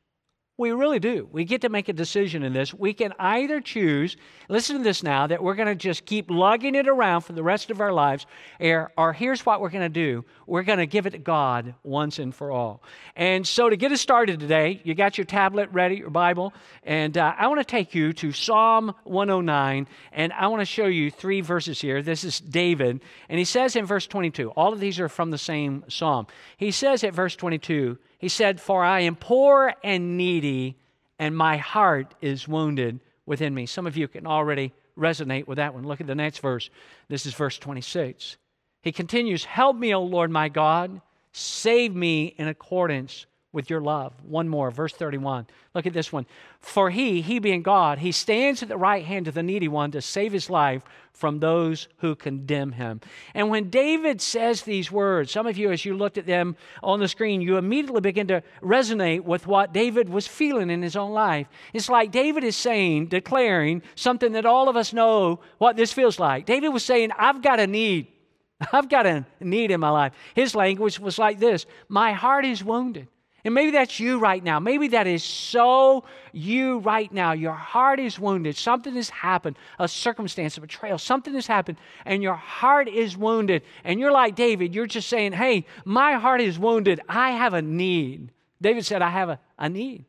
We 0.55 0.72
really 0.72 1.00
do. 1.00 1.27
We 1.31 1.45
get 1.45 1.62
to 1.62 1.69
make 1.69 1.89
a 1.89 1.93
decision 1.93 2.43
in 2.43 2.53
this. 2.53 2.75
We 2.75 2.93
can 2.93 3.12
either 3.17 3.60
choose, 3.60 4.15
listen 4.50 4.77
to 4.77 4.83
this 4.83 5.01
now, 5.01 5.25
that 5.25 5.41
we're 5.41 5.55
going 5.55 5.67
to 5.67 5.74
just 5.74 6.05
keep 6.05 6.29
lugging 6.29 6.75
it 6.75 6.88
around 6.88 7.22
for 7.22 7.33
the 7.33 7.41
rest 7.41 7.72
of 7.72 7.81
our 7.81 7.91
lives, 7.91 8.27
or, 8.60 8.91
or 8.95 9.13
here's 9.13 9.43
what 9.48 9.62
we're 9.62 9.72
going 9.72 9.81
to 9.81 9.89
do 9.89 10.24
we're 10.45 10.62
going 10.62 10.77
to 10.77 10.86
give 10.86 11.07
it 11.07 11.12
to 11.12 11.17
God 11.17 11.74
once 11.81 12.19
and 12.19 12.36
for 12.36 12.51
all. 12.51 12.83
And 13.15 13.48
so, 13.48 13.67
to 13.67 13.75
get 13.75 13.91
us 13.91 14.00
started 14.00 14.39
today, 14.39 14.79
you 14.83 14.93
got 14.93 15.17
your 15.17 15.25
tablet 15.25 15.69
ready, 15.72 15.95
your 15.95 16.12
Bible, 16.12 16.53
and 16.83 17.17
uh, 17.17 17.33
I 17.36 17.48
want 17.48 17.60
to 17.60 17.65
take 17.65 17.95
you 17.95 18.13
to 18.13 18.31
Psalm 18.31 18.93
109, 19.05 19.88
and 20.12 20.33
I 20.33 20.45
want 20.48 20.62
to 20.62 20.65
show 20.65 20.86
you 20.86 21.10
three 21.10 21.41
verses 21.41 21.81
here. 21.81 22.03
This 22.03 22.24
is 22.24 22.39
David, 22.39 23.01
and 23.27 23.39
he 23.39 23.45
says 23.45 23.75
in 23.75 23.88
verse 23.88 24.05
22, 24.05 24.51
all 24.51 24.72
of 24.72 24.79
these 24.79 25.00
are 25.00 25.10
from 25.10 25.31
the 25.31 25.39
same 25.39 25.83
psalm. 25.88 26.27
He 26.57 26.69
says 26.69 27.03
at 27.03 27.15
verse 27.15 27.36
22, 27.36 27.98
he 28.24 28.30
said, 28.30 28.62
For 28.62 28.86
I 28.86 29.01
am 29.01 29.18
poor 29.18 29.74
and 29.84 30.15
needy, 30.15 30.77
and 31.20 31.36
my 31.36 31.58
heart 31.58 32.15
is 32.22 32.48
wounded 32.48 33.01
within 33.25 33.53
me. 33.53 33.65
Some 33.65 33.86
of 33.86 33.98
you 33.98 34.08
can 34.08 34.25
already 34.25 34.72
resonate 34.98 35.46
with 35.46 35.58
that 35.58 35.74
one. 35.74 35.84
Look 35.84 36.00
at 36.00 36.08
the 36.08 36.15
next 36.15 36.38
verse. 36.38 36.70
This 37.10 37.25
is 37.25 37.34
verse 37.34 37.58
26. 37.58 38.38
He 38.82 38.94
continues, 38.94 39.44
Help 39.44 39.75
me, 39.75 39.94
O 39.94 40.01
Lord 40.01 40.32
my 40.32 40.48
God. 40.48 41.01
Save 41.34 41.94
me 41.94 42.27
in 42.38 42.48
accordance 42.48 43.25
with 43.53 43.69
your 43.69 43.79
love. 43.79 44.13
One 44.24 44.50
more, 44.50 44.72
verse 44.72 44.91
31. 44.93 45.48
Look 45.74 45.86
at 45.86 45.93
this 45.93 46.12
one. 46.12 46.25
For 46.60 46.89
he, 46.89 47.22
he 47.22 47.39
being 47.39 47.62
God, 47.62 48.00
he 48.00 48.12
stands 48.12 48.62
at 48.63 48.67
the 48.67 48.77
right 48.77 49.05
hand 49.05 49.27
of 49.27 49.36
the 49.36 49.43
needy 49.43 49.67
one 49.67 49.91
to 49.91 50.01
save 50.01 50.33
his 50.33 50.50
life 50.50 50.83
from 51.13 51.39
those 51.39 51.88
who 52.00 52.15
condemn 52.15 52.72
him. 52.72 53.00
And 53.36 53.50
when 53.50 53.69
David 53.69 54.19
says 54.19 54.63
these 54.63 54.91
words, 54.91 55.31
some 55.31 55.45
of 55.45 55.57
you, 55.57 55.72
as 55.72 55.86
you 55.86 55.95
looked 55.95 56.17
at 56.17 56.25
them 56.25 56.55
on 56.81 57.00
the 57.00 57.07
screen, 57.07 57.41
you 57.41 57.57
immediately 57.57 58.01
begin 58.01 58.27
to 58.27 58.43
resonate 58.62 59.22
with 59.22 59.45
what 59.45 59.72
David 59.72 60.10
was 60.10 60.27
feeling 60.27 60.72
in 60.72 60.81
his 60.81 60.95
own 60.95 61.12
life. 61.12 61.48
It's 61.74 61.89
like 61.89 62.12
David 62.12 62.43
is 62.43 62.57
saying, 62.57 63.07
declaring 63.07 63.83
something 63.93 64.31
that 64.31 64.48
all 64.48 64.67
of 64.67 64.75
us 64.75 64.91
know 64.93 65.39
what 65.60 65.77
this 65.77 65.93
feels 65.93 66.19
like. 66.19 66.48
David 66.48 66.69
was 66.69 66.83
saying, 66.83 67.12
I've 67.17 67.43
got 67.43 67.60
a 67.60 67.67
need. 67.67 68.07
I've 68.74 68.89
got 68.89 69.05
a 69.05 69.25
need 69.39 69.69
in 69.69 69.79
my 69.79 69.89
life. 69.89 70.13
His 70.33 70.55
language 70.55 71.00
was 71.00 71.19
like 71.19 71.39
this 71.39 71.67
My 71.88 72.13
heart 72.13 72.45
is 72.45 72.63
wounded. 72.63 73.07
And 73.45 73.53
maybe 73.53 73.71
that's 73.71 74.00
you 74.00 74.19
right 74.19 74.41
now. 74.41 74.59
Maybe 74.59 74.88
that 74.89 75.05
is 75.05 75.23
so 75.23 76.05
you 76.31 76.79
right 76.79 77.12
now. 77.12 77.33
Your 77.33 77.53
heart 77.53 78.00
is 78.00 78.17
wounded. 78.17 78.55
Something 78.55 78.95
has 78.95 79.09
happened, 79.09 79.57
a 79.79 79.88
circumstance, 79.88 80.57
a 80.57 80.62
betrayal, 80.62 80.97
something 80.97 81.33
has 81.33 81.45
happened, 81.45 81.77
and 82.05 82.23
your 82.23 82.35
heart 82.35 82.88
is 82.88 83.17
wounded. 83.17 83.63
And 83.83 84.00
you're 84.00 84.13
like 84.13 84.35
David, 84.35 84.73
you're 84.73 84.88
just 84.88 85.09
saying, 85.09 85.33
Hey, 85.33 85.65
my 85.83 86.13
heart 86.13 86.39
is 86.39 86.57
wounded. 86.57 87.01
I 87.09 87.31
have 87.31 87.53
a 87.53 87.62
need. 87.62 88.31
David 88.62 88.85
said, 88.85 89.01
I 89.01 89.09
have 89.09 89.27
a, 89.27 89.39
a 89.59 89.67
need. 89.67 90.05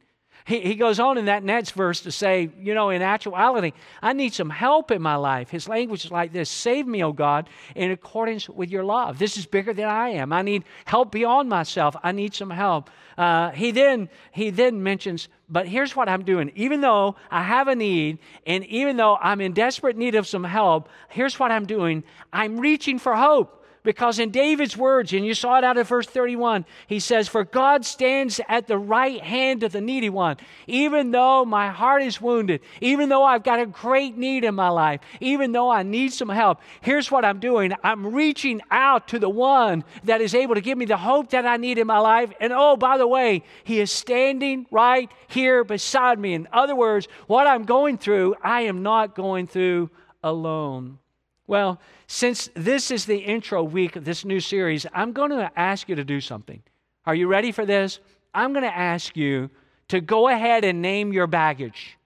He, 0.46 0.60
he 0.60 0.74
goes 0.74 1.00
on 1.00 1.16
in 1.16 1.24
that 1.24 1.42
next 1.42 1.70
verse 1.70 2.02
to 2.02 2.12
say, 2.12 2.50
you 2.60 2.74
know, 2.74 2.90
in 2.90 3.00
actuality, 3.00 3.72
I 4.02 4.12
need 4.12 4.34
some 4.34 4.50
help 4.50 4.90
in 4.90 5.00
my 5.00 5.16
life. 5.16 5.48
His 5.48 5.68
language 5.68 6.04
is 6.04 6.10
like 6.10 6.32
this 6.32 6.50
Save 6.50 6.86
me, 6.86 7.02
O 7.02 7.12
God, 7.12 7.48
in 7.74 7.90
accordance 7.90 8.48
with 8.48 8.70
your 8.70 8.84
love. 8.84 9.18
This 9.18 9.38
is 9.38 9.46
bigger 9.46 9.72
than 9.72 9.88
I 9.88 10.10
am. 10.10 10.34
I 10.34 10.42
need 10.42 10.64
help 10.84 11.12
beyond 11.12 11.48
myself. 11.48 11.96
I 12.02 12.12
need 12.12 12.34
some 12.34 12.50
help. 12.50 12.90
Uh, 13.16 13.52
he 13.52 13.70
then 13.70 14.10
he 14.32 14.50
then 14.50 14.82
mentions, 14.82 15.28
but 15.48 15.66
here's 15.66 15.96
what 15.96 16.10
I'm 16.10 16.24
doing. 16.24 16.52
Even 16.56 16.82
though 16.82 17.16
I 17.30 17.42
have 17.42 17.68
a 17.68 17.74
need, 17.74 18.18
and 18.46 18.66
even 18.66 18.98
though 18.98 19.16
I'm 19.16 19.40
in 19.40 19.54
desperate 19.54 19.96
need 19.96 20.14
of 20.14 20.26
some 20.26 20.44
help, 20.44 20.90
here's 21.08 21.38
what 21.38 21.52
I'm 21.52 21.64
doing. 21.64 22.04
I'm 22.34 22.60
reaching 22.60 22.98
for 22.98 23.14
hope. 23.14 23.63
Because 23.84 24.18
in 24.18 24.30
David's 24.30 24.78
words, 24.78 25.12
and 25.12 25.26
you 25.26 25.34
saw 25.34 25.58
it 25.58 25.64
out 25.64 25.76
of 25.76 25.86
verse 25.86 26.06
31, 26.06 26.64
he 26.86 26.98
says, 26.98 27.28
For 27.28 27.44
God 27.44 27.84
stands 27.84 28.40
at 28.48 28.66
the 28.66 28.78
right 28.78 29.20
hand 29.20 29.62
of 29.62 29.72
the 29.72 29.80
needy 29.82 30.08
one. 30.08 30.38
Even 30.66 31.10
though 31.10 31.44
my 31.44 31.68
heart 31.68 32.02
is 32.02 32.18
wounded, 32.18 32.62
even 32.80 33.10
though 33.10 33.22
I've 33.22 33.44
got 33.44 33.60
a 33.60 33.66
great 33.66 34.16
need 34.16 34.42
in 34.42 34.54
my 34.54 34.70
life, 34.70 35.02
even 35.20 35.52
though 35.52 35.70
I 35.70 35.82
need 35.82 36.14
some 36.14 36.30
help, 36.30 36.62
here's 36.80 37.10
what 37.10 37.26
I'm 37.26 37.40
doing 37.40 37.74
I'm 37.84 38.14
reaching 38.14 38.62
out 38.70 39.08
to 39.08 39.18
the 39.18 39.28
one 39.28 39.84
that 40.04 40.22
is 40.22 40.34
able 40.34 40.54
to 40.54 40.62
give 40.62 40.78
me 40.78 40.86
the 40.86 40.96
hope 40.96 41.30
that 41.30 41.44
I 41.44 41.58
need 41.58 41.76
in 41.76 41.86
my 41.86 41.98
life. 41.98 42.32
And 42.40 42.54
oh, 42.54 42.78
by 42.78 42.96
the 42.96 43.06
way, 43.06 43.42
he 43.64 43.80
is 43.80 43.90
standing 43.90 44.64
right 44.70 45.10
here 45.28 45.62
beside 45.62 46.18
me. 46.18 46.32
In 46.32 46.48
other 46.54 46.74
words, 46.74 47.06
what 47.26 47.46
I'm 47.46 47.64
going 47.64 47.98
through, 47.98 48.36
I 48.42 48.62
am 48.62 48.82
not 48.82 49.14
going 49.14 49.46
through 49.46 49.90
alone. 50.22 51.00
Well, 51.46 51.80
since 52.06 52.48
this 52.54 52.90
is 52.90 53.04
the 53.04 53.18
intro 53.18 53.62
week 53.62 53.96
of 53.96 54.04
this 54.04 54.24
new 54.24 54.40
series, 54.40 54.86
I'm 54.94 55.12
going 55.12 55.30
to 55.30 55.50
ask 55.56 55.88
you 55.88 55.94
to 55.94 56.04
do 56.04 56.20
something. 56.20 56.62
Are 57.06 57.14
you 57.14 57.26
ready 57.26 57.52
for 57.52 57.66
this? 57.66 58.00
I'm 58.32 58.52
going 58.52 58.64
to 58.64 58.76
ask 58.76 59.16
you 59.16 59.50
to 59.88 60.00
go 60.00 60.28
ahead 60.28 60.64
and 60.64 60.80
name 60.80 61.12
your 61.12 61.26
baggage. 61.26 61.98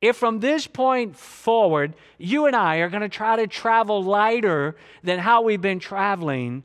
If 0.00 0.16
from 0.16 0.40
this 0.40 0.66
point 0.66 1.16
forward, 1.16 1.94
you 2.18 2.46
and 2.46 2.56
I 2.56 2.78
are 2.78 2.88
going 2.88 3.02
to 3.02 3.08
try 3.08 3.36
to 3.36 3.46
travel 3.46 4.02
lighter 4.02 4.74
than 5.04 5.20
how 5.20 5.42
we've 5.42 5.60
been 5.60 5.78
traveling, 5.78 6.64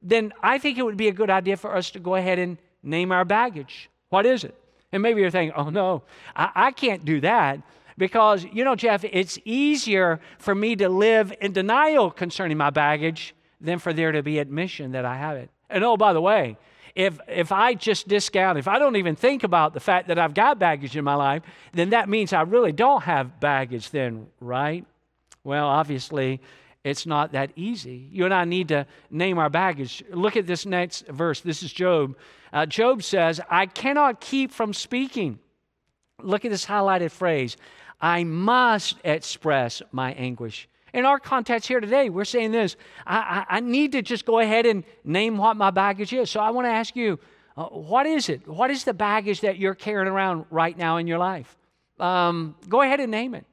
then 0.00 0.32
I 0.42 0.56
think 0.56 0.78
it 0.78 0.82
would 0.82 0.96
be 0.96 1.08
a 1.08 1.12
good 1.12 1.28
idea 1.28 1.58
for 1.58 1.76
us 1.76 1.90
to 1.90 2.00
go 2.00 2.14
ahead 2.14 2.38
and 2.38 2.56
name 2.82 3.12
our 3.12 3.26
baggage. 3.26 3.90
What 4.08 4.24
is 4.24 4.42
it? 4.42 4.54
And 4.90 5.02
maybe 5.02 5.20
you're 5.20 5.30
thinking, 5.30 5.54
oh 5.54 5.68
no, 5.68 6.02
I, 6.34 6.50
I 6.54 6.70
can't 6.70 7.04
do 7.04 7.20
that. 7.20 7.60
Because, 7.98 8.46
you 8.52 8.64
know, 8.64 8.76
Jeff, 8.76 9.04
it's 9.04 9.38
easier 9.44 10.20
for 10.38 10.54
me 10.54 10.76
to 10.76 10.88
live 10.88 11.34
in 11.40 11.52
denial 11.52 12.10
concerning 12.10 12.56
my 12.56 12.70
baggage 12.70 13.34
than 13.60 13.80
for 13.80 13.92
there 13.92 14.12
to 14.12 14.22
be 14.22 14.38
admission 14.38 14.92
that 14.92 15.04
I 15.04 15.16
have 15.16 15.36
it. 15.36 15.50
And 15.68 15.84
oh, 15.84 15.96
by 15.96 16.12
the 16.12 16.20
way, 16.20 16.56
if, 16.94 17.18
if 17.28 17.52
I 17.52 17.74
just 17.74 18.08
discount, 18.08 18.56
if 18.56 18.68
I 18.68 18.78
don't 18.78 18.96
even 18.96 19.16
think 19.16 19.42
about 19.42 19.74
the 19.74 19.80
fact 19.80 20.08
that 20.08 20.18
I've 20.18 20.32
got 20.32 20.58
baggage 20.58 20.96
in 20.96 21.04
my 21.04 21.16
life, 21.16 21.42
then 21.72 21.90
that 21.90 22.08
means 22.08 22.32
I 22.32 22.42
really 22.42 22.72
don't 22.72 23.02
have 23.02 23.40
baggage, 23.40 23.90
then, 23.90 24.28
right? 24.40 24.86
Well, 25.42 25.66
obviously, 25.66 26.40
it's 26.84 27.04
not 27.04 27.32
that 27.32 27.50
easy. 27.56 28.08
You 28.12 28.24
and 28.24 28.34
I 28.34 28.44
need 28.44 28.68
to 28.68 28.86
name 29.10 29.38
our 29.38 29.50
baggage. 29.50 30.04
Look 30.10 30.36
at 30.36 30.46
this 30.46 30.64
next 30.66 31.06
verse. 31.08 31.40
This 31.40 31.62
is 31.62 31.72
Job. 31.72 32.16
Uh, 32.52 32.64
Job 32.64 33.02
says, 33.02 33.40
I 33.50 33.66
cannot 33.66 34.20
keep 34.20 34.52
from 34.52 34.72
speaking. 34.72 35.40
Look 36.22 36.44
at 36.44 36.50
this 36.50 36.66
highlighted 36.66 37.10
phrase 37.10 37.56
I 38.00 38.24
must 38.24 38.96
express 39.04 39.82
my 39.92 40.12
anguish. 40.12 40.68
In 40.94 41.04
our 41.04 41.18
context 41.18 41.68
here 41.68 41.80
today, 41.80 42.08
we're 42.08 42.24
saying 42.24 42.52
this 42.52 42.76
I, 43.06 43.44
I, 43.48 43.56
I 43.56 43.60
need 43.60 43.92
to 43.92 44.02
just 44.02 44.24
go 44.24 44.38
ahead 44.38 44.66
and 44.66 44.84
name 45.04 45.36
what 45.36 45.56
my 45.56 45.70
baggage 45.70 46.12
is. 46.12 46.30
So 46.30 46.40
I 46.40 46.50
want 46.50 46.66
to 46.66 46.70
ask 46.70 46.96
you, 46.96 47.18
uh, 47.56 47.64
what 47.66 48.06
is 48.06 48.28
it? 48.28 48.46
What 48.46 48.70
is 48.70 48.84
the 48.84 48.94
baggage 48.94 49.40
that 49.40 49.58
you're 49.58 49.74
carrying 49.74 50.08
around 50.08 50.46
right 50.50 50.76
now 50.76 50.96
in 50.96 51.06
your 51.06 51.18
life? 51.18 51.56
Um, 51.98 52.54
go 52.68 52.82
ahead 52.82 53.00
and 53.00 53.10
name 53.10 53.34
it. 53.34 53.44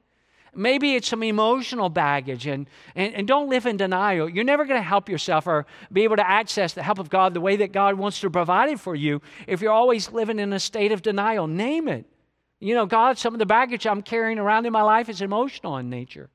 Maybe 0.54 0.94
it's 0.94 1.08
some 1.08 1.22
emotional 1.22 1.90
baggage, 1.90 2.46
and, 2.46 2.66
and, 2.94 3.14
and 3.14 3.28
don't 3.28 3.50
live 3.50 3.66
in 3.66 3.76
denial. 3.76 4.26
You're 4.26 4.44
never 4.44 4.64
going 4.64 4.80
to 4.80 4.88
help 4.88 5.10
yourself 5.10 5.46
or 5.46 5.66
be 5.92 6.04
able 6.04 6.16
to 6.16 6.26
access 6.26 6.72
the 6.72 6.82
help 6.82 6.98
of 6.98 7.10
God 7.10 7.34
the 7.34 7.42
way 7.42 7.56
that 7.56 7.72
God 7.72 7.96
wants 7.96 8.20
to 8.20 8.30
provide 8.30 8.70
it 8.70 8.80
for 8.80 8.94
you 8.94 9.20
if 9.46 9.60
you're 9.60 9.72
always 9.72 10.10
living 10.12 10.38
in 10.38 10.54
a 10.54 10.60
state 10.60 10.92
of 10.92 11.02
denial. 11.02 11.46
Name 11.46 11.88
it. 11.88 12.06
You 12.58 12.74
know, 12.74 12.86
God, 12.86 13.18
some 13.18 13.34
of 13.34 13.38
the 13.38 13.46
baggage 13.46 13.86
I'm 13.86 14.02
carrying 14.02 14.38
around 14.38 14.66
in 14.66 14.72
my 14.72 14.82
life 14.82 15.08
is 15.08 15.20
emotional 15.20 15.76
in 15.76 15.90
nature. 15.90 16.30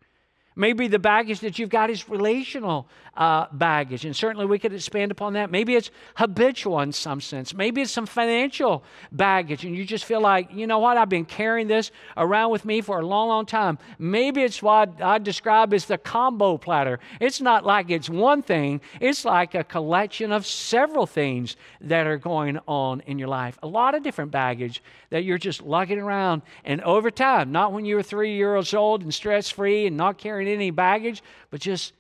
Maybe 0.56 0.90
the 0.90 1.00
baggage 1.00 1.40
that 1.42 1.58
you've 1.58 1.70
got 1.70 1.90
is 1.90 2.10
relational 2.10 2.88
uh, 3.16 3.48
baggage, 3.54 4.06
and 4.06 4.16
certainly 4.16 4.46
we 4.46 4.60
could 4.60 4.74
expand 4.74 5.12
upon 5.12 5.34
that. 5.34 5.50
Maybe 5.50 5.76
it's 5.76 5.92
habitual 6.16 6.80
in 6.82 6.92
some 6.92 7.22
sense. 7.22 7.54
Maybe 7.54 7.82
it's 7.82 7.92
some 7.92 8.06
financial 8.06 8.84
baggage, 9.12 9.64
and 9.64 9.76
you 9.76 9.86
just 9.86 10.06
feel 10.06 10.22
like, 10.22 10.54
you 10.54 10.68
know 10.68 10.80
what, 10.80 10.98
I've 10.98 11.10
been 11.10 11.26
carrying 11.26 11.68
this 11.68 11.92
around 12.18 12.52
with 12.52 12.66
me 12.66 12.82
for 12.82 13.00
a 13.00 13.06
long, 13.06 13.30
long 13.30 13.46
time. 13.46 13.78
Maybe 13.98 14.44
it's 14.44 14.62
what 14.62 15.02
I 15.02 15.18
describe 15.18 15.74
as 15.74 15.86
the 15.86 15.98
combo 15.98 16.58
platter. 16.58 17.00
It's 17.20 17.40
not 17.40 17.66
like 17.66 17.90
it's 17.90 18.10
one 18.10 18.42
thing, 18.42 18.82
it's 19.00 19.24
like 19.24 19.56
a 19.56 19.64
collection 19.64 20.32
of 20.32 20.46
several 20.46 21.06
things 21.06 21.56
that 21.80 22.08
are 22.08 22.18
going 22.18 22.60
on 22.68 23.02
in 23.02 23.20
your 23.20 23.30
life. 23.30 23.58
A 23.64 23.68
lot 23.68 23.96
of 23.96 24.04
different 24.04 24.32
baggage 24.32 24.84
that 25.10 25.24
you're 25.24 25.38
just 25.38 25.62
lugging 25.62 26.00
around, 26.00 26.42
and 26.66 26.82
over 26.82 27.12
time, 27.12 27.52
not 27.52 27.72
when 27.74 27.86
you 27.86 27.96
were 27.96 28.04
three 28.04 28.36
years 28.36 28.74
old 28.74 29.02
and 29.02 29.14
stress 29.14 29.50
free 29.50 29.88
and 29.88 29.98
not 29.98 30.18
carrying 30.18 30.41
any 30.48 30.72
baggage, 30.72 31.24
but 31.50 31.62
just 31.62 31.94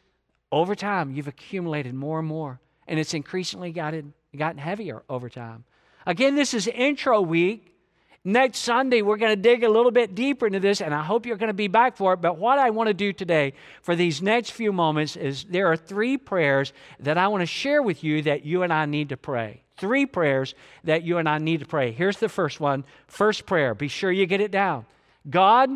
over 0.51 0.75
time, 0.75 1.11
you've 1.11 1.27
accumulated 1.27 1.93
more 1.93 2.19
and 2.19 2.27
more, 2.27 2.59
and 2.87 2.99
it's 2.99 3.13
increasingly 3.13 3.71
gotten, 3.71 4.13
gotten 4.35 4.57
heavier 4.57 5.03
over 5.09 5.29
time. 5.29 5.63
Again, 6.05 6.35
this 6.35 6.53
is 6.53 6.67
intro 6.67 7.21
week. 7.21 7.67
Next 8.23 8.59
Sunday, 8.59 9.01
we're 9.01 9.17
going 9.17 9.35
to 9.35 9.41
dig 9.41 9.63
a 9.63 9.69
little 9.69 9.89
bit 9.89 10.13
deeper 10.13 10.45
into 10.45 10.59
this, 10.59 10.79
and 10.79 10.93
I 10.93 11.01
hope 11.01 11.25
you're 11.25 11.37
going 11.37 11.47
to 11.47 11.53
be 11.53 11.67
back 11.67 11.97
for 11.97 12.13
it. 12.13 12.21
But 12.21 12.37
what 12.37 12.59
I 12.59 12.69
want 12.69 12.87
to 12.87 12.93
do 12.93 13.13
today 13.13 13.53
for 13.81 13.95
these 13.95 14.21
next 14.21 14.51
few 14.51 14.71
moments 14.71 15.15
is 15.15 15.43
there 15.45 15.67
are 15.71 15.77
three 15.77 16.17
prayers 16.17 16.71
that 16.99 17.17
I 17.17 17.29
want 17.29 17.41
to 17.41 17.47
share 17.47 17.81
with 17.81 18.03
you 18.03 18.21
that 18.23 18.45
you 18.45 18.61
and 18.61 18.71
I 18.71 18.85
need 18.85 19.09
to 19.09 19.17
pray. 19.17 19.63
Three 19.77 20.05
prayers 20.05 20.53
that 20.83 21.01
you 21.01 21.17
and 21.17 21.27
I 21.27 21.39
need 21.39 21.61
to 21.61 21.65
pray. 21.65 21.91
Here's 21.91 22.17
the 22.17 22.29
first 22.29 22.59
one. 22.59 22.83
First 23.07 23.47
prayer. 23.47 23.73
Be 23.73 23.87
sure 23.87 24.11
you 24.11 24.27
get 24.27 24.39
it 24.39 24.51
down. 24.51 24.85
God, 25.27 25.71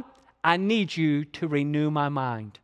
I 0.46 0.58
need 0.58 0.96
you 0.96 1.26
to 1.26 1.48
renew 1.48 1.90
my 1.90 2.08
mind. 2.08 2.60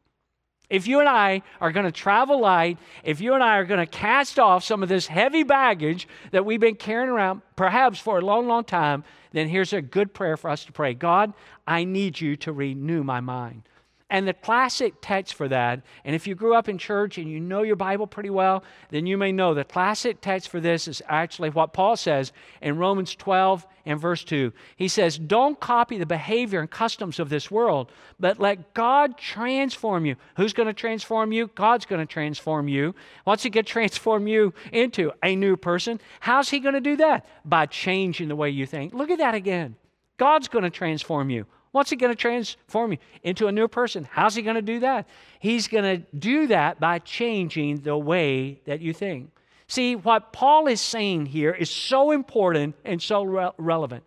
If 0.69 0.87
you 0.87 0.99
and 0.99 1.09
I 1.09 1.41
are 1.59 1.71
going 1.71 1.87
to 1.87 1.91
travel 1.91 2.39
light, 2.39 2.77
if 3.03 3.19
you 3.19 3.33
and 3.33 3.43
I 3.43 3.57
are 3.57 3.65
going 3.65 3.79
to 3.79 3.87
cast 3.87 4.37
off 4.37 4.63
some 4.63 4.83
of 4.83 4.87
this 4.87 5.07
heavy 5.07 5.41
baggage 5.41 6.07
that 6.29 6.45
we've 6.45 6.59
been 6.59 6.75
carrying 6.75 7.09
around, 7.09 7.41
perhaps 7.55 7.97
for 7.97 8.19
a 8.19 8.21
long, 8.21 8.47
long 8.47 8.65
time, 8.65 9.03
then 9.31 9.49
here's 9.49 9.73
a 9.73 9.81
good 9.81 10.13
prayer 10.13 10.37
for 10.37 10.51
us 10.51 10.63
to 10.65 10.71
pray 10.71 10.93
God, 10.93 11.33
I 11.65 11.83
need 11.83 12.21
you 12.21 12.35
to 12.37 12.53
renew 12.53 13.03
my 13.03 13.19
mind. 13.19 13.63
And 14.11 14.27
the 14.27 14.33
classic 14.33 14.93
text 15.01 15.33
for 15.33 15.47
that, 15.47 15.81
and 16.05 16.15
if 16.15 16.27
you 16.27 16.35
grew 16.35 16.53
up 16.53 16.69
in 16.69 16.77
church 16.77 17.17
and 17.17 17.31
you 17.31 17.39
know 17.39 17.63
your 17.63 17.77
Bible 17.77 18.05
pretty 18.05 18.29
well, 18.29 18.63
then 18.91 19.07
you 19.07 19.17
may 19.17 19.31
know 19.31 19.55
the 19.55 19.63
classic 19.63 20.21
text 20.21 20.49
for 20.49 20.59
this 20.59 20.87
is 20.87 21.01
actually 21.07 21.49
what 21.49 21.73
Paul 21.73 21.97
says 21.97 22.31
in 22.61 22.77
Romans 22.77 23.15
12 23.15 23.65
and 23.85 23.99
verse 23.99 24.23
2. 24.23 24.51
He 24.75 24.87
says, 24.87 25.17
Don't 25.17 25.59
copy 25.59 25.97
the 25.97 26.05
behavior 26.05 26.59
and 26.59 26.69
customs 26.69 27.19
of 27.19 27.29
this 27.29 27.49
world, 27.49 27.91
but 28.19 28.39
let 28.39 28.73
God 28.73 29.17
transform 29.17 30.05
you. 30.05 30.15
Who's 30.37 30.53
going 30.53 30.67
to 30.67 30.73
transform 30.73 31.31
you? 31.31 31.47
God's 31.55 31.85
going 31.85 32.05
to 32.05 32.11
transform 32.11 32.67
you. 32.67 32.95
What's 33.23 33.43
He 33.43 33.49
going 33.49 33.65
to 33.65 33.71
transform 33.71 34.27
you 34.27 34.53
into? 34.71 35.11
A 35.23 35.35
new 35.35 35.57
person. 35.57 35.99
How's 36.19 36.49
He 36.49 36.59
going 36.59 36.75
to 36.75 36.81
do 36.81 36.97
that? 36.97 37.25
By 37.45 37.65
changing 37.65 38.27
the 38.27 38.35
way 38.35 38.49
you 38.49 38.65
think. 38.65 38.93
Look 38.93 39.09
at 39.09 39.19
that 39.19 39.35
again. 39.35 39.75
God's 40.17 40.47
going 40.47 40.63
to 40.63 40.69
transform 40.69 41.29
you. 41.29 41.45
What's 41.71 41.89
he 41.89 41.95
going 41.95 42.11
to 42.11 42.17
transform 42.17 42.91
you 42.91 42.97
into 43.23 43.47
a 43.47 43.51
new 43.51 43.67
person? 43.67 44.07
How's 44.09 44.35
he 44.35 44.41
going 44.41 44.55
to 44.55 44.61
do 44.61 44.81
that? 44.81 45.07
He's 45.39 45.67
going 45.67 45.83
to 45.83 46.05
do 46.17 46.47
that 46.47 46.79
by 46.79 46.99
changing 46.99 47.81
the 47.81 47.97
way 47.97 48.61
that 48.65 48.81
you 48.81 48.93
think. 48.93 49.31
See, 49.71 49.95
what 49.95 50.33
Paul 50.33 50.67
is 50.67 50.81
saying 50.81 51.27
here 51.27 51.53
is 51.53 51.69
so 51.69 52.11
important 52.11 52.75
and 52.83 53.01
so 53.01 53.23
re- 53.23 53.51
relevant. 53.57 54.03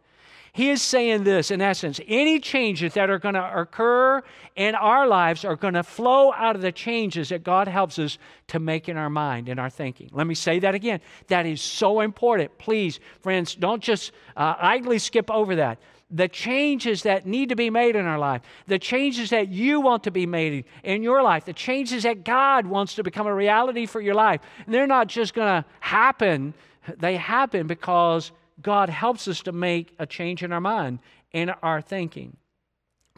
He 0.53 0.69
is 0.69 0.83
saying 0.83 1.25
this 1.25 1.51
in 1.51 1.63
essence 1.63 2.01
any 2.07 2.39
changes 2.39 2.93
that 2.93 3.09
are 3.09 3.19
going 3.19 3.35
to 3.35 3.61
occur 3.61 4.23
in 4.57 4.75
our 4.75 5.07
lives 5.07 5.43
are 5.43 5.57
going 5.57 5.73
to 5.73 5.83
flow 5.83 6.35
out 6.35 6.55
of 6.55 6.61
the 6.61 6.71
changes 6.71 7.31
that 7.31 7.45
God 7.45 7.67
helps 7.67 7.99
us 7.99 8.19
to 8.49 8.59
make 8.59 8.91
in 8.91 8.99
our 8.99 9.09
mind, 9.09 9.49
in 9.49 9.59
our 9.59 9.71
thinking. 9.71 10.11
Let 10.13 10.27
me 10.27 10.35
say 10.35 10.59
that 10.59 10.75
again. 10.75 11.01
That 11.29 11.47
is 11.47 11.63
so 11.63 12.01
important. 12.01 12.59
Please, 12.59 13.01
friends, 13.21 13.55
don't 13.55 13.83
just 13.83 14.13
uh, 14.37 14.57
idly 14.59 14.99
skip 14.99 15.31
over 15.31 15.57
that 15.57 15.79
the 16.11 16.29
changes 16.29 17.03
that 17.03 17.27
need 17.27 17.49
to 17.49 17.57
be 17.57 17.71
made 17.71 17.97
in 17.97 18.07
our 18.07 18.19
life, 18.19 18.43
the 18.67 18.79
changes 18.79 19.31
that 19.31 19.49
you 19.49 19.81
want 19.81 20.05
to 20.05 20.11
be 20.11 20.27
made 20.27 20.65
in 20.83 21.03
your 21.03 21.23
life, 21.23 21.45
the 21.45 21.53
changes 21.53 22.03
that 22.05 22.25
God 22.25 22.67
wants 22.67 22.95
to 22.95 23.03
become 23.03 23.27
a 23.27 23.35
reality 23.35 23.87
for 23.87 24.01
your 24.01 24.15
life. 24.15 24.41
And 24.65 24.75
they're 24.75 24.87
not 24.87 25.09
just 25.09 25.35
going 25.35 25.63
to 25.63 25.69
happen, 25.81 26.55
they 26.99 27.17
happen 27.17 27.67
because 27.67 28.33
God 28.63 28.89
helps 28.89 29.27
us 29.29 29.41
to 29.43 29.53
make 29.53 29.95
a 29.99 30.07
change 30.07 30.43
in 30.43 30.53
our 30.53 30.61
mind 30.61 31.01
and 31.33 31.55
our 31.63 31.81
thinking. 31.81 32.37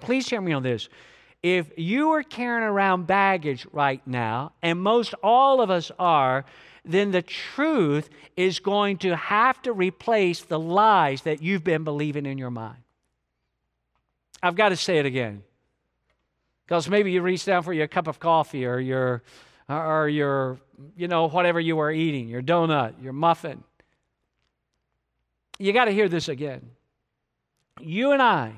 Please 0.00 0.28
hear 0.28 0.40
me 0.40 0.52
on 0.52 0.62
this. 0.62 0.88
If 1.42 1.70
you 1.76 2.10
are 2.10 2.22
carrying 2.22 2.64
around 2.66 3.06
baggage 3.06 3.66
right 3.72 4.04
now, 4.06 4.52
and 4.62 4.80
most 4.80 5.14
all 5.22 5.60
of 5.60 5.70
us 5.70 5.92
are, 5.98 6.44
then 6.86 7.10
the 7.10 7.22
truth 7.22 8.08
is 8.36 8.60
going 8.60 8.98
to 8.98 9.16
have 9.16 9.60
to 9.62 9.72
replace 9.72 10.42
the 10.42 10.58
lies 10.58 11.22
that 11.22 11.42
you've 11.42 11.64
been 11.64 11.84
believing 11.84 12.26
in 12.26 12.38
your 12.38 12.50
mind. 12.50 12.78
I've 14.42 14.56
got 14.56 14.68
to 14.68 14.76
say 14.76 14.98
it 14.98 15.06
again. 15.06 15.42
Because 16.64 16.88
maybe 16.88 17.12
you 17.12 17.22
reach 17.22 17.44
down 17.44 17.62
for 17.62 17.72
your 17.72 17.86
cup 17.86 18.08
of 18.08 18.18
coffee 18.18 18.66
or 18.66 18.78
your, 18.78 19.22
or 19.68 20.08
your, 20.08 20.58
you 20.96 21.08
know, 21.08 21.28
whatever 21.28 21.60
you 21.60 21.78
are 21.78 21.92
eating, 21.92 22.28
your 22.28 22.42
donut, 22.42 23.00
your 23.02 23.12
muffin. 23.12 23.62
You 25.58 25.72
got 25.72 25.86
to 25.86 25.92
hear 25.92 26.08
this 26.08 26.28
again. 26.28 26.70
You 27.80 28.12
and 28.12 28.20
I, 28.20 28.52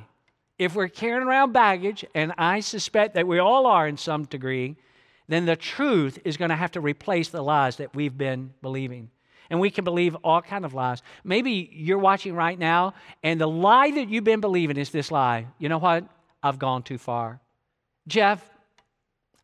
if 0.58 0.74
we're 0.74 0.88
carrying 0.88 1.26
around 1.26 1.52
baggage, 1.52 2.04
and 2.14 2.32
I 2.38 2.60
suspect 2.60 3.14
that 3.14 3.26
we 3.26 3.38
all 3.38 3.66
are 3.66 3.86
in 3.86 3.96
some 3.96 4.24
degree, 4.24 4.76
then 5.28 5.44
the 5.44 5.56
truth 5.56 6.18
is 6.24 6.36
going 6.36 6.48
to 6.50 6.56
have 6.56 6.72
to 6.72 6.80
replace 6.80 7.28
the 7.28 7.42
lies 7.42 7.76
that 7.76 7.94
we've 7.94 8.16
been 8.16 8.52
believing. 8.62 9.10
And 9.50 9.60
we 9.60 9.70
can 9.70 9.84
believe 9.84 10.14
all 10.16 10.42
kind 10.42 10.64
of 10.64 10.74
lies. 10.74 11.02
Maybe 11.24 11.70
you're 11.72 11.98
watching 11.98 12.34
right 12.34 12.58
now, 12.58 12.94
and 13.22 13.40
the 13.40 13.48
lie 13.48 13.90
that 13.90 14.08
you've 14.08 14.24
been 14.24 14.40
believing 14.40 14.76
is 14.76 14.90
this 14.90 15.10
lie. 15.10 15.46
You 15.58 15.68
know 15.68 15.78
what? 15.78 16.04
I've 16.42 16.58
gone 16.58 16.82
too 16.82 16.98
far. 16.98 17.40
Jeff, 18.06 18.48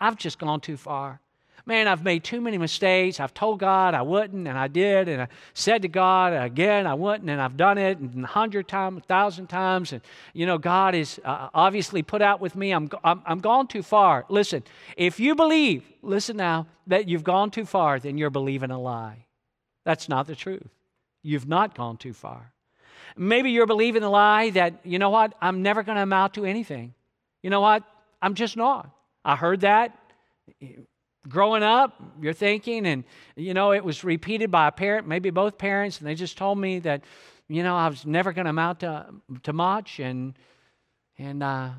I've 0.00 0.16
just 0.16 0.38
gone 0.38 0.60
too 0.60 0.76
far 0.76 1.20
man, 1.66 1.88
I've 1.88 2.04
made 2.04 2.24
too 2.24 2.40
many 2.40 2.58
mistakes. 2.58 3.20
I've 3.20 3.32
told 3.32 3.58
God 3.58 3.94
I 3.94 4.02
wouldn't, 4.02 4.46
and 4.46 4.58
I 4.58 4.68
did, 4.68 5.08
and 5.08 5.22
I 5.22 5.28
said 5.54 5.82
to 5.82 5.88
God 5.88 6.32
again 6.32 6.86
I 6.86 6.94
wouldn't, 6.94 7.30
and 7.30 7.40
I've 7.40 7.56
done 7.56 7.78
it 7.78 7.98
a 8.00 8.26
hundred 8.26 8.68
times, 8.68 8.98
a 8.98 9.00
thousand 9.00 9.46
times, 9.46 9.92
and 9.92 10.02
you 10.32 10.46
know 10.46 10.58
God 10.58 10.94
is 10.94 11.20
uh, 11.24 11.48
obviously 11.54 12.02
put 12.02 12.22
out 12.22 12.40
with 12.40 12.54
me. 12.54 12.72
I'm, 12.72 12.90
I'm 13.02 13.22
I'm 13.24 13.40
gone 13.40 13.66
too 13.66 13.82
far. 13.82 14.24
Listen, 14.28 14.62
if 14.96 15.18
you 15.18 15.34
believe, 15.34 15.84
listen 16.02 16.36
now, 16.36 16.66
that 16.86 17.08
you've 17.08 17.24
gone 17.24 17.50
too 17.50 17.64
far, 17.64 17.98
then 17.98 18.18
you're 18.18 18.30
believing 18.30 18.70
a 18.70 18.80
lie. 18.80 19.26
That's 19.84 20.08
not 20.08 20.26
the 20.26 20.36
truth. 20.36 20.68
You've 21.22 21.48
not 21.48 21.74
gone 21.74 21.96
too 21.96 22.12
far. 22.12 22.52
Maybe 23.16 23.50
you're 23.50 23.66
believing 23.66 24.02
a 24.02 24.10
lie 24.10 24.50
that 24.50 24.80
you 24.84 24.98
know 24.98 25.10
what 25.10 25.34
I'm 25.40 25.62
never 25.62 25.82
going 25.82 25.96
to 25.96 26.02
amount 26.02 26.34
to 26.34 26.44
anything. 26.44 26.94
You 27.42 27.50
know 27.50 27.60
what? 27.60 27.82
I'm 28.20 28.34
just 28.34 28.56
not. 28.56 28.90
I 29.24 29.36
heard 29.36 29.60
that 29.60 29.98
growing 31.28 31.62
up, 31.62 32.02
you're 32.20 32.32
thinking, 32.32 32.86
and 32.86 33.04
you 33.36 33.54
know, 33.54 33.72
it 33.72 33.84
was 33.84 34.04
repeated 34.04 34.50
by 34.50 34.68
a 34.68 34.72
parent, 34.72 35.06
maybe 35.06 35.30
both 35.30 35.58
parents, 35.58 35.98
and 35.98 36.06
they 36.06 36.14
just 36.14 36.36
told 36.36 36.58
me 36.58 36.78
that, 36.80 37.02
you 37.48 37.62
know, 37.62 37.76
I 37.76 37.88
was 37.88 38.06
never 38.06 38.32
going 38.32 38.44
to 38.44 38.50
amount 38.50 38.80
to, 38.80 39.06
to 39.42 39.52
much, 39.52 40.00
and 40.00 40.34
and 41.18 41.42
uh, 41.42 41.70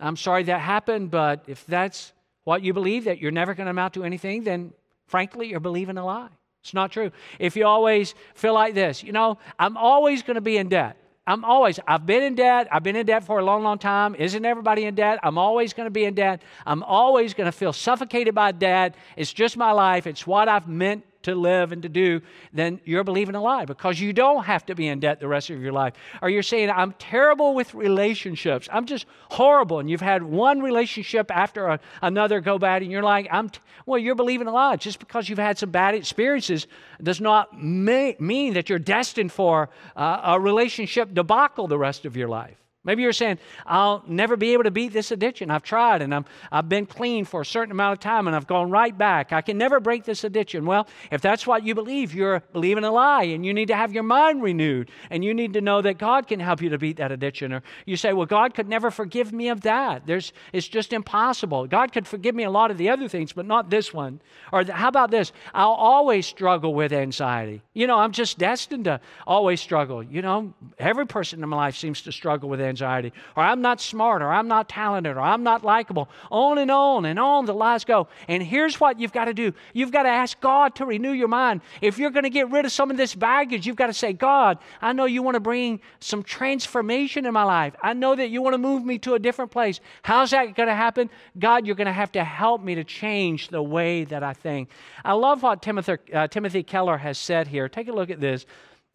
I'm 0.00 0.16
sorry 0.16 0.42
that 0.44 0.60
happened, 0.60 1.10
but 1.10 1.44
if 1.46 1.64
that's 1.66 2.12
what 2.44 2.62
you 2.62 2.72
believe, 2.72 3.04
that 3.04 3.18
you're 3.18 3.30
never 3.30 3.54
going 3.54 3.66
to 3.66 3.70
amount 3.70 3.94
to 3.94 4.04
anything, 4.04 4.44
then 4.44 4.72
frankly, 5.06 5.48
you're 5.48 5.60
believing 5.60 5.96
a 5.96 6.04
lie. 6.04 6.28
It's 6.62 6.74
not 6.74 6.90
true. 6.90 7.12
If 7.38 7.56
you 7.56 7.66
always 7.66 8.14
feel 8.34 8.54
like 8.54 8.74
this, 8.74 9.02
you 9.02 9.12
know, 9.12 9.38
I'm 9.58 9.76
always 9.76 10.22
going 10.22 10.36
to 10.36 10.40
be 10.40 10.56
in 10.56 10.68
debt. 10.68 10.96
I'm 11.26 11.42
always, 11.44 11.80
I've 11.86 12.04
been 12.04 12.22
in 12.22 12.34
debt. 12.34 12.68
I've 12.70 12.82
been 12.82 12.96
in 12.96 13.06
debt 13.06 13.24
for 13.24 13.38
a 13.38 13.44
long, 13.44 13.62
long 13.62 13.78
time. 13.78 14.14
Isn't 14.14 14.44
everybody 14.44 14.84
in 14.84 14.94
debt? 14.94 15.20
I'm 15.22 15.38
always 15.38 15.72
going 15.72 15.86
to 15.86 15.90
be 15.90 16.04
in 16.04 16.14
debt. 16.14 16.42
I'm 16.66 16.82
always 16.82 17.32
going 17.32 17.46
to 17.46 17.52
feel 17.52 17.72
suffocated 17.72 18.34
by 18.34 18.52
debt. 18.52 18.94
It's 19.16 19.32
just 19.32 19.56
my 19.56 19.72
life. 19.72 20.06
It's 20.06 20.26
what 20.26 20.48
I've 20.48 20.68
meant 20.68 21.04
to 21.24 21.34
live 21.34 21.72
and 21.72 21.82
to 21.82 21.88
do, 21.88 22.20
then 22.52 22.80
you're 22.84 23.04
believing 23.04 23.34
a 23.34 23.42
lie 23.42 23.64
because 23.64 24.00
you 24.00 24.12
don't 24.12 24.44
have 24.44 24.64
to 24.66 24.74
be 24.74 24.88
in 24.88 25.00
debt 25.00 25.20
the 25.20 25.28
rest 25.28 25.50
of 25.50 25.60
your 25.60 25.72
life. 25.72 25.94
Or 26.22 26.30
you're 26.30 26.42
saying, 26.42 26.70
I'm 26.70 26.92
terrible 26.92 27.54
with 27.54 27.74
relationships. 27.74 28.68
I'm 28.72 28.86
just 28.86 29.06
horrible. 29.30 29.80
And 29.80 29.90
you've 29.90 30.00
had 30.00 30.22
one 30.22 30.60
relationship 30.60 31.30
after 31.30 31.66
a, 31.66 31.80
another 32.02 32.40
go 32.40 32.58
bad, 32.58 32.82
and 32.82 32.90
you're 32.90 33.02
like, 33.02 33.28
I'm, 33.30 33.50
t-. 33.50 33.60
well, 33.86 33.98
you're 33.98 34.14
believing 34.14 34.46
a 34.46 34.52
lie. 34.52 34.76
Just 34.76 34.98
because 34.98 35.28
you've 35.28 35.38
had 35.38 35.58
some 35.58 35.70
bad 35.70 35.94
experiences 35.94 36.66
does 37.02 37.20
not 37.20 37.60
may, 37.60 38.16
mean 38.18 38.54
that 38.54 38.68
you're 38.68 38.78
destined 38.78 39.32
for 39.32 39.68
uh, 39.96 40.20
a 40.24 40.40
relationship 40.40 41.12
debacle 41.12 41.66
the 41.66 41.78
rest 41.78 42.04
of 42.04 42.16
your 42.16 42.28
life. 42.28 42.63
Maybe 42.84 43.02
you're 43.02 43.14
saying, 43.14 43.38
I'll 43.64 44.04
never 44.06 44.36
be 44.36 44.52
able 44.52 44.64
to 44.64 44.70
beat 44.70 44.92
this 44.92 45.10
addiction. 45.10 45.50
I've 45.50 45.62
tried 45.62 46.02
and 46.02 46.14
I'm, 46.14 46.26
I've 46.52 46.68
been 46.68 46.84
clean 46.84 47.24
for 47.24 47.40
a 47.40 47.46
certain 47.46 47.72
amount 47.72 47.94
of 47.94 48.00
time 48.00 48.26
and 48.26 48.36
I've 48.36 48.46
gone 48.46 48.70
right 48.70 48.96
back. 48.96 49.32
I 49.32 49.40
can 49.40 49.56
never 49.56 49.80
break 49.80 50.04
this 50.04 50.22
addiction. 50.22 50.66
Well, 50.66 50.86
if 51.10 51.22
that's 51.22 51.46
what 51.46 51.64
you 51.64 51.74
believe, 51.74 52.14
you're 52.14 52.40
believing 52.52 52.84
a 52.84 52.90
lie 52.92 53.22
and 53.22 53.44
you 53.44 53.54
need 53.54 53.68
to 53.68 53.76
have 53.76 53.94
your 53.94 54.02
mind 54.02 54.42
renewed 54.42 54.90
and 55.08 55.24
you 55.24 55.32
need 55.32 55.54
to 55.54 55.62
know 55.62 55.80
that 55.80 55.96
God 55.96 56.26
can 56.26 56.40
help 56.40 56.60
you 56.60 56.68
to 56.68 56.78
beat 56.78 56.98
that 56.98 57.10
addiction. 57.10 57.54
Or 57.54 57.62
you 57.86 57.96
say, 57.96 58.12
well, 58.12 58.26
God 58.26 58.52
could 58.52 58.68
never 58.68 58.90
forgive 58.90 59.32
me 59.32 59.48
of 59.48 59.62
that. 59.62 60.06
There's, 60.06 60.34
it's 60.52 60.68
just 60.68 60.92
impossible. 60.92 61.66
God 61.66 61.90
could 61.90 62.06
forgive 62.06 62.34
me 62.34 62.44
a 62.44 62.50
lot 62.50 62.70
of 62.70 62.76
the 62.76 62.90
other 62.90 63.08
things, 63.08 63.32
but 63.32 63.46
not 63.46 63.70
this 63.70 63.94
one. 63.94 64.20
Or 64.52 64.62
how 64.62 64.88
about 64.88 65.10
this? 65.10 65.32
I'll 65.54 65.70
always 65.70 66.26
struggle 66.26 66.74
with 66.74 66.92
anxiety. 66.92 67.62
You 67.72 67.86
know, 67.86 67.98
I'm 67.98 68.12
just 68.12 68.38
destined 68.38 68.84
to 68.84 69.00
always 69.26 69.62
struggle. 69.62 70.02
You 70.02 70.20
know, 70.20 70.52
every 70.78 71.06
person 71.06 71.42
in 71.42 71.48
my 71.48 71.56
life 71.56 71.76
seems 71.76 72.02
to 72.02 72.12
struggle 72.12 72.50
with 72.50 72.60
anxiety 72.60 72.73
anxiety, 72.74 73.12
or 73.36 73.44
I'm 73.44 73.62
not 73.62 73.80
smart, 73.80 74.20
or 74.20 74.32
I'm 74.32 74.48
not 74.48 74.68
talented, 74.68 75.16
or 75.16 75.20
I'm 75.20 75.44
not 75.44 75.64
likable. 75.64 76.08
On 76.30 76.58
and 76.58 76.70
on 76.70 77.04
and 77.04 77.18
on 77.18 77.46
the 77.46 77.54
lies 77.54 77.84
go. 77.84 78.08
And 78.26 78.42
here's 78.42 78.80
what 78.80 78.98
you've 78.98 79.12
got 79.12 79.26
to 79.26 79.34
do 79.34 79.52
you've 79.72 79.92
got 79.92 80.02
to 80.02 80.08
ask 80.08 80.40
God 80.40 80.74
to 80.76 80.84
renew 80.84 81.12
your 81.12 81.28
mind. 81.28 81.60
If 81.80 81.98
you're 81.98 82.10
going 82.10 82.24
to 82.24 82.30
get 82.30 82.50
rid 82.50 82.64
of 82.64 82.72
some 82.72 82.90
of 82.90 82.96
this 82.96 83.14
baggage, 83.14 83.66
you've 83.66 83.76
got 83.76 83.86
to 83.86 83.92
say, 83.92 84.12
God, 84.12 84.58
I 84.82 84.92
know 84.92 85.04
you 85.04 85.22
want 85.22 85.34
to 85.36 85.40
bring 85.40 85.80
some 86.00 86.22
transformation 86.22 87.26
in 87.26 87.32
my 87.32 87.44
life. 87.44 87.74
I 87.82 87.92
know 87.92 88.14
that 88.16 88.30
you 88.30 88.42
want 88.42 88.54
to 88.54 88.58
move 88.58 88.84
me 88.84 88.98
to 89.00 89.14
a 89.14 89.18
different 89.18 89.50
place. 89.50 89.80
How's 90.02 90.30
that 90.30 90.54
going 90.54 90.68
to 90.68 90.74
happen? 90.74 91.10
God, 91.38 91.66
you're 91.66 91.76
going 91.76 91.86
to 91.86 91.92
have 91.92 92.12
to 92.12 92.24
help 92.24 92.62
me 92.62 92.74
to 92.74 92.84
change 92.84 93.48
the 93.48 93.62
way 93.62 94.04
that 94.04 94.22
I 94.22 94.32
think. 94.32 94.68
I 95.04 95.12
love 95.12 95.42
what 95.42 95.62
Timothy, 95.62 95.96
uh, 96.12 96.26
Timothy 96.28 96.62
Keller 96.62 96.98
has 96.98 97.18
said 97.18 97.46
here. 97.46 97.68
Take 97.68 97.88
a 97.88 97.92
look 97.92 98.10
at 98.10 98.20
this. 98.20 98.46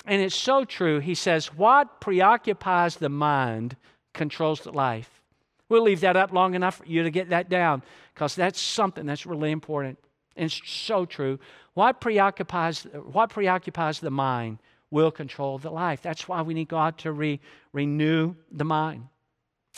And 0.10 0.24
it's 0.24 0.36
so 0.36 0.66
true. 0.66 1.00
He 1.00 1.14
says, 1.14 1.54
What 1.54 2.02
preoccupies 2.02 2.96
the 2.96 3.10
mind 3.10 3.78
controls 4.12 4.62
the 4.62 4.72
life. 4.72 5.22
We'll 5.70 5.84
leave 5.84 6.02
that 6.02 6.18
up 6.18 6.34
long 6.34 6.56
enough 6.56 6.78
for 6.78 6.86
you 6.86 7.04
to 7.04 7.12
get 7.12 7.30
that 7.30 7.48
down 7.48 7.84
because 8.16 8.34
that's 8.34 8.60
something 8.60 9.06
that's 9.06 9.28
really 9.28 9.52
important. 9.52 10.00
And 10.36 10.48
it's 10.48 10.60
so 10.68 11.06
true. 11.06 11.38
What 11.76 12.02
preoccupies, 12.02 12.88
what 13.12 13.30
preoccupies 13.30 14.00
the 14.00 14.10
mind 14.10 14.58
will 14.90 15.12
control 15.12 15.60
the 15.60 15.70
life. 15.70 16.02
That's 16.02 16.28
why 16.28 16.42
we 16.42 16.56
need 16.56 16.70
God 16.70 16.98
to 17.00 17.12
re, 17.12 17.40
renew 17.72 18.34
the 18.52 18.66
mind. 18.66 19.06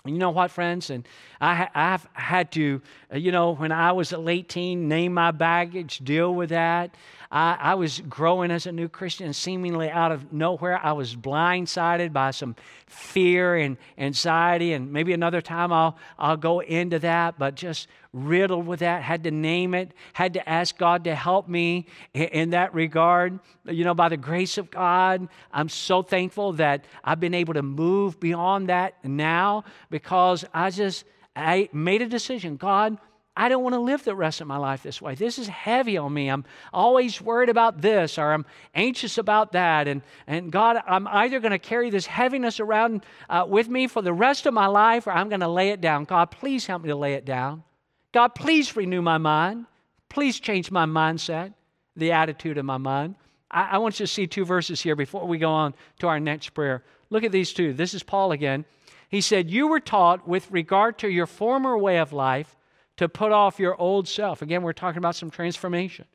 And 0.06 0.16
you 0.16 0.20
know 0.20 0.32
what, 0.32 0.50
friends? 0.50 0.90
And 0.90 1.06
I, 1.40 1.68
I've 1.76 2.08
had 2.14 2.52
to, 2.54 2.82
you 3.14 3.32
know, 3.32 3.54
when 3.54 3.72
I 3.72 3.92
was 3.92 4.14
18, 4.14 4.88
name 4.88 5.14
my 5.14 5.32
baggage, 5.32 6.00
deal 6.00 6.34
with 6.34 6.50
that. 6.50 6.96
I, 7.32 7.58
I 7.60 7.76
was 7.76 8.02
growing 8.02 8.52
as 8.52 8.66
a 8.66 8.72
new 8.72 8.90
Christian, 8.90 9.32
seemingly 9.32 9.90
out 9.90 10.12
of 10.12 10.34
nowhere, 10.34 10.80
I 10.84 10.92
was 10.92 11.16
blindsided 11.16 12.12
by 12.12 12.32
some 12.32 12.56
fear 12.88 13.56
and 13.56 13.78
anxiety. 13.98 14.74
And 14.74 14.92
maybe 14.92 15.14
another 15.14 15.42
time 15.42 15.72
I'll, 15.72 15.98
I'll 16.20 16.36
go 16.36 16.60
into 16.60 17.00
that, 17.00 17.40
but 17.40 17.56
just 17.56 17.88
riddled 18.12 18.68
with 18.68 18.82
that, 18.82 19.02
had 19.02 19.24
to 19.24 19.32
name 19.32 19.74
it, 19.74 19.94
had 20.12 20.34
to 20.34 20.50
ask 20.50 20.78
God 20.78 21.06
to 21.06 21.16
help 21.16 21.48
me 21.48 21.88
in, 22.14 22.24
in 22.24 22.50
that 22.50 22.74
regard. 22.74 23.40
You 23.66 23.86
know, 23.86 23.94
by 23.94 24.10
the 24.10 24.18
grace 24.18 24.58
of 24.58 24.70
God, 24.70 25.30
I'm 25.54 25.70
so 25.70 26.02
thankful 26.02 26.54
that 26.54 26.84
I've 27.04 27.22
been 27.22 27.34
able 27.34 27.54
to 27.54 27.64
move 27.64 28.20
beyond 28.20 28.68
that 28.68 28.96
now 29.06 29.64
because 29.90 30.44
I 30.54 30.70
just 30.70 31.06
I 31.34 31.70
made 31.72 32.02
a 32.02 32.08
decision. 32.08 32.58
God, 32.58 32.98
I 33.36 33.48
don't 33.48 33.64
want 33.64 33.76
to 33.76 33.80
live 33.80 34.04
the 34.04 34.16
rest 34.16 34.42
of 34.42 34.48
my 34.48 34.58
life 34.58 34.84
this 34.84 35.02
way. 35.02 35.16
This 35.16 35.40
is 35.40 35.48
heavy 35.48 35.98
on 35.98 36.14
me. 36.14 36.30
I'm 36.30 36.44
always 36.74 37.22
worried 37.22 37.48
about 37.48 37.82
this 37.82 38.18
or 38.18 38.34
I'm 38.34 38.46
anxious 38.76 39.18
about 39.18 39.54
that. 39.54 39.88
And, 39.88 40.02
and 40.28 40.52
God, 40.52 40.78
I'm 40.86 41.08
either 41.08 41.40
going 41.40 41.52
to 41.52 41.60
carry 41.60 41.90
this 41.90 42.06
heaviness 42.06 42.60
around 42.60 43.06
uh, 43.30 43.46
with 43.48 43.70
me 43.70 43.88
for 43.88 44.02
the 44.02 44.12
rest 44.12 44.46
of 44.46 44.54
my 44.54 44.68
life 44.68 45.08
or 45.08 45.12
I'm 45.12 45.30
going 45.30 45.40
to 45.42 45.48
lay 45.48 45.70
it 45.70 45.80
down. 45.80 46.04
God, 46.04 46.26
please 46.26 46.66
help 46.66 46.82
me 46.82 46.90
to 46.90 46.96
lay 46.96 47.14
it 47.14 47.24
down. 47.24 47.64
God, 48.12 48.36
please 48.36 48.76
renew 48.76 49.02
my 49.02 49.18
mind. 49.18 49.66
Please 50.10 50.38
change 50.42 50.70
my 50.70 50.86
mindset, 50.86 51.54
the 51.96 52.12
attitude 52.12 52.58
of 52.58 52.66
my 52.66 52.78
mind. 52.78 53.16
I, 53.50 53.70
I 53.72 53.78
want 53.78 53.98
you 53.98 54.06
to 54.06 54.12
see 54.12 54.28
two 54.28 54.44
verses 54.44 54.82
here 54.82 54.98
before 54.98 55.26
we 55.26 55.38
go 55.38 55.52
on 55.52 55.74
to 56.00 56.08
our 56.08 56.20
next 56.20 56.50
prayer. 56.50 56.84
Look 57.10 57.24
at 57.24 57.32
these 57.32 57.54
two. 57.54 57.72
This 57.72 57.94
is 57.94 58.04
Paul 58.04 58.34
again. 58.34 58.66
He 59.08 59.22
said, 59.22 59.50
You 59.50 59.68
were 59.68 59.80
taught 59.80 60.28
with 60.28 60.52
regard 60.52 60.98
to 61.00 61.10
your 61.10 61.28
former 61.28 61.78
way 61.78 61.98
of 61.98 62.12
life 62.12 62.58
to 62.98 63.10
put 63.10 63.32
off 63.32 63.60
your 63.60 63.76
old 63.80 64.08
self. 64.08 64.42
Again, 64.42 64.64
we're 64.64 64.74
talking 64.74 64.98
about 65.00 65.16
some 65.16 65.30
transformation, 65.30 66.06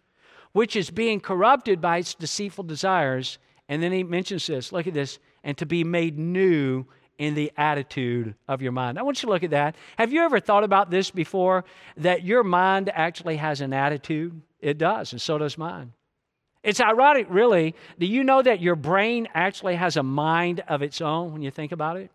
which 0.53 0.77
is 0.77 0.91
being 0.91 1.21
corrupted 1.21 1.81
by 1.81 1.99
its 1.99 2.15
deceitful 2.15 2.65
desires. 2.65 3.39
And 3.69 3.83
then 3.83 3.93
he 3.93 4.05
mentions 4.05 4.47
this 4.47 4.73
look 4.73 4.87
at 4.87 4.95
this, 4.95 5.19
and 5.43 5.57
to 5.59 5.67
be 5.67 5.85
made 5.85 6.19
new 6.19 6.87
in 7.19 7.35
the 7.35 7.51
attitude 7.57 8.35
of 8.47 8.63
your 8.63 8.73
mind. 8.73 8.99
I 8.99 9.03
want 9.03 9.23
you 9.23 9.27
to 9.27 9.33
look 9.33 9.43
at 9.43 9.51
that. 9.51 9.77
Have 9.97 10.13
you 10.13 10.23
ever 10.23 10.39
thought 10.39 10.65
about 10.65 10.91
this 10.91 11.11
before? 11.11 11.65
That 11.97 12.25
your 12.25 12.45
mind 12.45 12.91
actually 12.93 13.37
has 13.37 13.61
an 13.61 13.73
attitude? 13.73 14.41
It 14.61 14.79
does, 14.79 15.13
and 15.13 15.21
so 15.21 15.39
does 15.39 15.57
mine. 15.57 15.93
It's 16.63 16.81
ironic, 16.81 17.27
really. 17.31 17.75
Do 17.99 18.07
you 18.07 18.25
know 18.25 18.43
that 18.43 18.61
your 18.61 18.75
brain 18.75 19.29
actually 19.35 19.77
has 19.77 19.97
a 19.97 20.03
mind 20.03 20.61
of 20.69 20.83
its 20.83 21.01
own 21.01 21.33
when 21.33 21.43
you 21.43 21.51
think 21.51 21.73
about 21.73 21.97
it? 21.97 22.11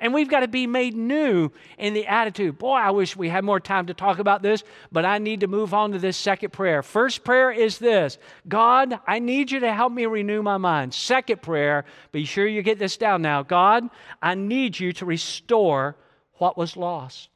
And 0.00 0.14
we've 0.14 0.28
got 0.28 0.40
to 0.40 0.48
be 0.48 0.68
made 0.68 0.94
new 0.94 1.50
in 1.76 1.92
the 1.92 2.06
attitude. 2.06 2.56
Boy, 2.56 2.76
I 2.76 2.92
wish 2.92 3.16
we 3.16 3.28
had 3.28 3.44
more 3.44 3.58
time 3.58 3.86
to 3.86 3.94
talk 3.94 4.20
about 4.20 4.42
this, 4.42 4.62
but 4.92 5.04
I 5.04 5.18
need 5.18 5.40
to 5.40 5.48
move 5.48 5.74
on 5.74 5.90
to 5.92 5.98
this 5.98 6.16
second 6.16 6.52
prayer. 6.52 6.84
First 6.84 7.24
prayer 7.24 7.50
is 7.50 7.78
this 7.78 8.16
God, 8.46 9.00
I 9.06 9.18
need 9.18 9.50
you 9.50 9.60
to 9.60 9.72
help 9.72 9.92
me 9.92 10.06
renew 10.06 10.40
my 10.40 10.56
mind. 10.56 10.94
Second 10.94 11.42
prayer, 11.42 11.84
be 12.12 12.24
sure 12.24 12.46
you 12.46 12.62
get 12.62 12.78
this 12.78 12.96
down 12.96 13.22
now. 13.22 13.42
God, 13.42 13.88
I 14.22 14.36
need 14.36 14.78
you 14.78 14.92
to 14.94 15.04
restore 15.04 15.96
what 16.34 16.56
was 16.56 16.76
lost. 16.76 17.28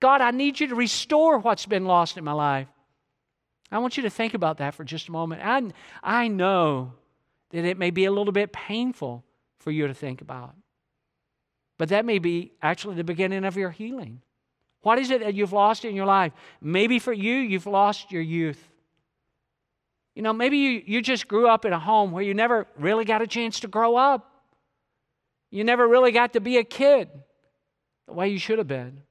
God, 0.00 0.20
I 0.20 0.32
need 0.32 0.58
you 0.58 0.66
to 0.66 0.74
restore 0.74 1.38
what's 1.38 1.66
been 1.66 1.84
lost 1.84 2.16
in 2.16 2.24
my 2.24 2.32
life. 2.32 2.66
I 3.70 3.78
want 3.78 3.96
you 3.96 4.02
to 4.02 4.10
think 4.10 4.34
about 4.34 4.58
that 4.58 4.74
for 4.74 4.82
just 4.82 5.08
a 5.08 5.12
moment. 5.12 5.40
I, 5.44 5.62
I 6.02 6.26
know 6.26 6.94
that 7.50 7.64
it 7.64 7.78
may 7.78 7.90
be 7.90 8.06
a 8.06 8.10
little 8.10 8.32
bit 8.32 8.52
painful 8.52 9.22
for 9.58 9.70
you 9.70 9.86
to 9.86 9.94
think 9.94 10.20
about. 10.20 10.56
But 11.82 11.88
that 11.88 12.04
may 12.04 12.20
be 12.20 12.52
actually 12.62 12.94
the 12.94 13.02
beginning 13.02 13.44
of 13.44 13.56
your 13.56 13.72
healing. 13.72 14.22
What 14.82 15.00
is 15.00 15.10
it 15.10 15.18
that 15.18 15.34
you've 15.34 15.52
lost 15.52 15.84
in 15.84 15.96
your 15.96 16.06
life? 16.06 16.32
Maybe 16.60 17.00
for 17.00 17.12
you, 17.12 17.34
you've 17.34 17.66
lost 17.66 18.12
your 18.12 18.22
youth. 18.22 18.70
You 20.14 20.22
know, 20.22 20.32
maybe 20.32 20.58
you, 20.58 20.80
you 20.86 21.02
just 21.02 21.26
grew 21.26 21.48
up 21.48 21.64
in 21.64 21.72
a 21.72 21.80
home 21.80 22.12
where 22.12 22.22
you 22.22 22.34
never 22.34 22.68
really 22.78 23.04
got 23.04 23.20
a 23.20 23.26
chance 23.26 23.58
to 23.58 23.66
grow 23.66 23.96
up. 23.96 24.30
You 25.50 25.64
never 25.64 25.88
really 25.88 26.12
got 26.12 26.34
to 26.34 26.40
be 26.40 26.58
a 26.58 26.62
kid 26.62 27.08
the 28.06 28.12
way 28.12 28.28
you 28.28 28.38
should 28.38 28.58
have 28.58 28.68
been. 28.68 29.02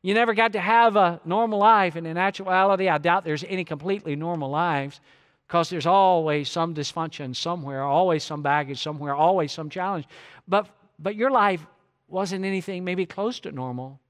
You 0.00 0.14
never 0.14 0.32
got 0.32 0.54
to 0.54 0.60
have 0.60 0.96
a 0.96 1.20
normal 1.26 1.58
life. 1.58 1.94
And 1.94 2.06
in 2.06 2.16
actuality, 2.16 2.88
I 2.88 2.96
doubt 2.96 3.24
there's 3.26 3.44
any 3.44 3.64
completely 3.64 4.16
normal 4.16 4.48
lives 4.48 5.02
because 5.46 5.68
there's 5.68 5.84
always 5.84 6.48
some 6.48 6.74
dysfunction 6.74 7.36
somewhere, 7.36 7.82
always 7.82 8.24
some 8.24 8.40
baggage 8.40 8.82
somewhere, 8.82 9.14
always 9.14 9.52
some 9.52 9.68
challenge. 9.68 10.06
But, 10.48 10.70
but 10.98 11.14
your 11.14 11.30
life 11.30 11.66
wasn't 12.08 12.44
anything 12.44 12.84
maybe 12.84 13.06
close 13.06 13.40
to 13.40 13.52
normal. 13.52 14.00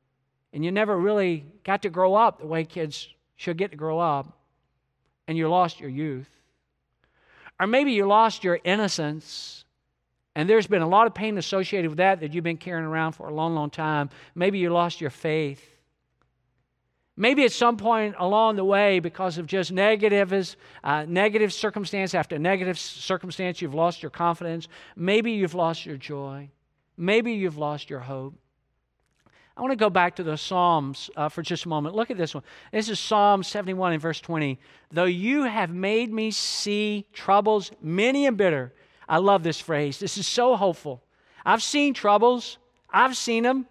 And 0.53 0.65
you 0.65 0.73
never 0.73 0.97
really 0.97 1.45
got 1.65 1.83
to 1.83 1.91
grow 1.91 2.15
up 2.15 2.41
the 2.41 2.47
way 2.47 2.65
kids 2.65 3.09
should 3.37 3.59
get 3.59 3.71
to 3.73 3.77
grow 3.77 3.99
up. 3.99 4.39
And 5.27 5.37
you 5.37 5.49
lost 5.49 5.79
your 5.79 5.91
youth. 5.91 6.29
Or 7.61 7.67
maybe 7.67 7.93
you 7.93 8.07
lost 8.07 8.45
your 8.45 8.59
innocence. 8.65 9.65
And 10.35 10.49
there's 10.49 10.67
been 10.67 10.83
a 10.83 10.89
lot 10.89 11.07
of 11.07 11.15
pain 11.15 11.37
associated 11.37 11.89
with 11.91 11.99
that 11.99 12.21
that 12.21 12.33
you've 12.33 12.45
been 12.45 12.57
carrying 12.57 12.87
around 12.87 13.13
for 13.13 13.29
a 13.29 13.35
long, 13.35 13.55
long 13.55 13.71
time. 13.71 14.09
Maybe 14.35 14.59
you 14.59 14.71
lost 14.71 15.01
your 15.01 15.11
faith. 15.11 15.63
Maybe 17.17 17.45
at 17.45 17.51
some 17.51 17.77
point 17.77 18.15
along 18.17 18.55
the 18.57 18.65
way, 18.65 19.01
because 19.01 19.39
of 19.39 19.47
just 19.47 19.73
negative, 19.73 20.57
uh, 20.85 21.05
negative 21.09 21.53
circumstance 21.53 22.15
after 22.15 22.39
negative 22.39 22.79
circumstance, 22.79 23.61
you've 23.61 23.75
lost 23.75 24.05
your 24.05 24.11
confidence. 24.11 24.69
Maybe 24.95 25.33
you've 25.33 25.55
lost 25.55 25.85
your 25.85 25.97
joy. 25.97 26.49
Maybe 26.99 27.33
you've 27.33 27.57
lost 27.57 27.89
your 27.89 28.01
hope. 28.01 28.35
I 29.57 29.61
want 29.61 29.73
to 29.73 29.77
go 29.77 29.91
back 29.91 30.17
to 30.17 30.23
the 30.23 30.37
Psalms 30.37 31.11
uh, 31.17 31.29
for 31.29 31.43
just 31.43 31.65
a 31.65 31.69
moment. 31.69 31.95
Look 31.95 32.11
at 32.11 32.17
this 32.17 32.35
one. 32.35 32.45
This 32.73 32.89
is 32.89 33.01
Psalm 33.01 33.43
71 33.43 33.93
and 33.93 34.03
verse 34.03 34.21
20. 34.21 34.59
Though 34.93 35.05
you 35.05 35.45
have 35.45 35.71
made 35.71 36.13
me 36.13 36.31
see 36.31 37.07
troubles 37.13 37.71
many 37.81 38.27
and 38.27 38.37
bitter. 38.37 38.73
I 39.09 39.19
love 39.19 39.43
this 39.43 39.61
phrase. 39.61 39.99
This 39.99 40.19
is 40.19 40.27
so 40.27 40.55
hopeful. 40.55 41.03
I've 41.45 41.63
seen 41.63 41.95
troubles, 41.95 42.59
I've 42.91 43.17
seen 43.17 43.45
them. 43.45 43.67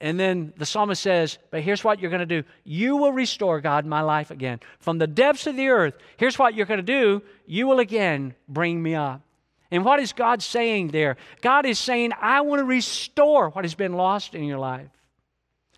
And 0.00 0.18
then 0.18 0.52
the 0.56 0.66
psalmist 0.66 1.02
says, 1.02 1.38
But 1.50 1.62
here's 1.62 1.82
what 1.82 2.00
you're 2.00 2.10
going 2.10 2.26
to 2.26 2.42
do. 2.42 2.44
You 2.64 2.96
will 2.96 3.12
restore, 3.12 3.60
God, 3.60 3.84
my 3.84 4.00
life 4.00 4.30
again. 4.30 4.60
From 4.78 4.98
the 4.98 5.06
depths 5.06 5.46
of 5.46 5.56
the 5.56 5.68
earth, 5.68 5.94
here's 6.16 6.38
what 6.38 6.54
you're 6.54 6.66
going 6.66 6.78
to 6.78 6.82
do. 6.82 7.22
You 7.46 7.66
will 7.66 7.80
again 7.80 8.34
bring 8.48 8.82
me 8.82 8.94
up. 8.94 9.22
And 9.70 9.84
what 9.84 10.00
is 10.00 10.12
God 10.12 10.42
saying 10.42 10.88
there? 10.88 11.16
God 11.42 11.66
is 11.66 11.78
saying, 11.78 12.12
I 12.20 12.40
want 12.40 12.60
to 12.60 12.64
restore 12.64 13.50
what 13.50 13.64
has 13.64 13.74
been 13.74 13.92
lost 13.92 14.34
in 14.34 14.44
your 14.44 14.58
life. 14.58 14.88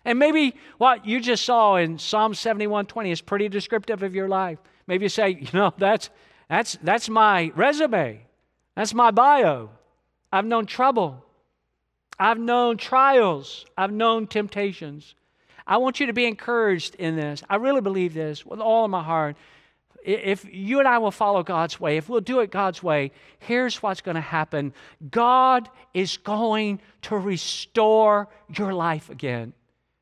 And 0.05 0.17
maybe 0.17 0.55
what 0.77 1.05
you 1.05 1.19
just 1.19 1.45
saw 1.45 1.75
in 1.75 1.99
Psalm 1.99 2.33
71:20 2.33 3.11
is 3.11 3.21
pretty 3.21 3.49
descriptive 3.49 4.01
of 4.01 4.15
your 4.15 4.27
life. 4.27 4.57
Maybe 4.87 5.05
you 5.05 5.09
say, 5.09 5.29
you 5.29 5.49
know, 5.53 5.73
that's 5.77 6.09
that's 6.49 6.77
that's 6.81 7.09
my 7.09 7.51
resume. 7.55 8.21
That's 8.75 8.93
my 8.93 9.11
bio. 9.11 9.69
I've 10.31 10.45
known 10.45 10.65
trouble. 10.65 11.23
I've 12.17 12.39
known 12.39 12.77
trials. 12.77 13.65
I've 13.77 13.91
known 13.91 14.27
temptations. 14.27 15.15
I 15.67 15.77
want 15.77 15.99
you 15.99 16.07
to 16.07 16.13
be 16.13 16.25
encouraged 16.25 16.95
in 16.95 17.15
this. 17.15 17.43
I 17.49 17.55
really 17.55 17.81
believe 17.81 18.13
this 18.13 18.45
with 18.45 18.59
all 18.59 18.85
of 18.85 18.91
my 18.91 19.03
heart 19.03 19.35
if 20.03 20.45
you 20.51 20.79
and 20.79 20.87
I 20.87 20.97
will 20.97 21.11
follow 21.11 21.43
God's 21.43 21.79
way, 21.79 21.97
if 21.97 22.09
we'll 22.09 22.21
do 22.21 22.39
it 22.39 22.51
God's 22.51 22.81
way, 22.81 23.11
here's 23.39 23.81
what's 23.81 24.01
going 24.01 24.15
to 24.15 24.21
happen 24.21 24.73
God 25.09 25.69
is 25.93 26.17
going 26.17 26.81
to 27.03 27.17
restore 27.17 28.27
your 28.55 28.73
life 28.73 29.09
again. 29.09 29.53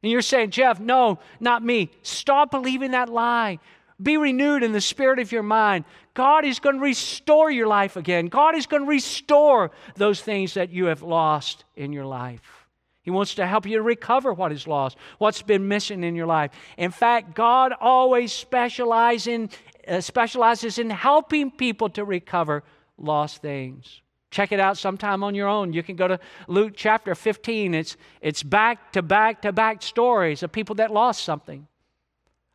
And 0.01 0.11
you're 0.11 0.21
saying, 0.21 0.51
Jeff, 0.51 0.79
no, 0.79 1.19
not 1.39 1.63
me. 1.63 1.91
Stop 2.03 2.51
believing 2.51 2.91
that 2.91 3.09
lie. 3.09 3.59
Be 4.01 4.15
renewed 4.15 4.63
in 4.63 4.71
the 4.71 4.79
spirit 4.79 5.19
of 5.19 5.31
your 5.31 5.43
mind. 5.43 5.83
God 6.13 6.45
is 6.45 6.59
going 6.59 6.77
to 6.77 6.81
restore 6.81 7.51
your 7.51 7.67
life 7.67 7.97
again. 7.97 8.27
God 8.27 8.55
is 8.55 8.65
going 8.65 8.83
to 8.83 8.89
restore 8.89 9.71
those 9.95 10.21
things 10.21 10.53
that 10.53 10.69
you 10.69 10.85
have 10.85 11.01
lost 11.01 11.65
in 11.75 11.91
your 11.91 12.05
life. 12.05 12.59
He 13.01 13.11
wants 13.11 13.35
to 13.35 13.47
help 13.47 13.65
you 13.65 13.81
recover 13.81 14.33
what 14.33 14.51
is 14.51 14.67
lost, 14.67 14.97
what's 15.17 15.41
been 15.41 15.67
missing 15.67 16.03
in 16.03 16.15
your 16.15 16.27
life. 16.27 16.51
In 16.77 16.91
fact, 16.91 17.33
God 17.33 17.73
always 17.79 18.31
specializes 18.31 19.27
in, 19.27 19.49
uh, 19.89 20.01
specializes 20.01 20.77
in 20.77 20.89
helping 20.89 21.51
people 21.51 21.89
to 21.89 22.05
recover 22.05 22.63
lost 22.97 23.41
things. 23.41 24.01
Check 24.31 24.51
it 24.51 24.59
out 24.59 24.77
sometime 24.77 25.23
on 25.23 25.33
your 25.33 25.47
own. 25.47 25.73
You 25.73 25.81
can 25.81 25.95
go 25.95 26.07
to 26.07 26.19
Luke 26.47 26.73
chapter 26.75 27.15
15. 27.15 27.73
It's, 27.73 27.97
it's 28.21 28.43
back 28.43 28.91
to 28.93 29.01
back 29.01 29.41
to 29.41 29.51
back 29.51 29.81
stories 29.81 30.43
of 30.43 30.51
people 30.51 30.75
that 30.75 30.91
lost 30.91 31.23
something. 31.23 31.67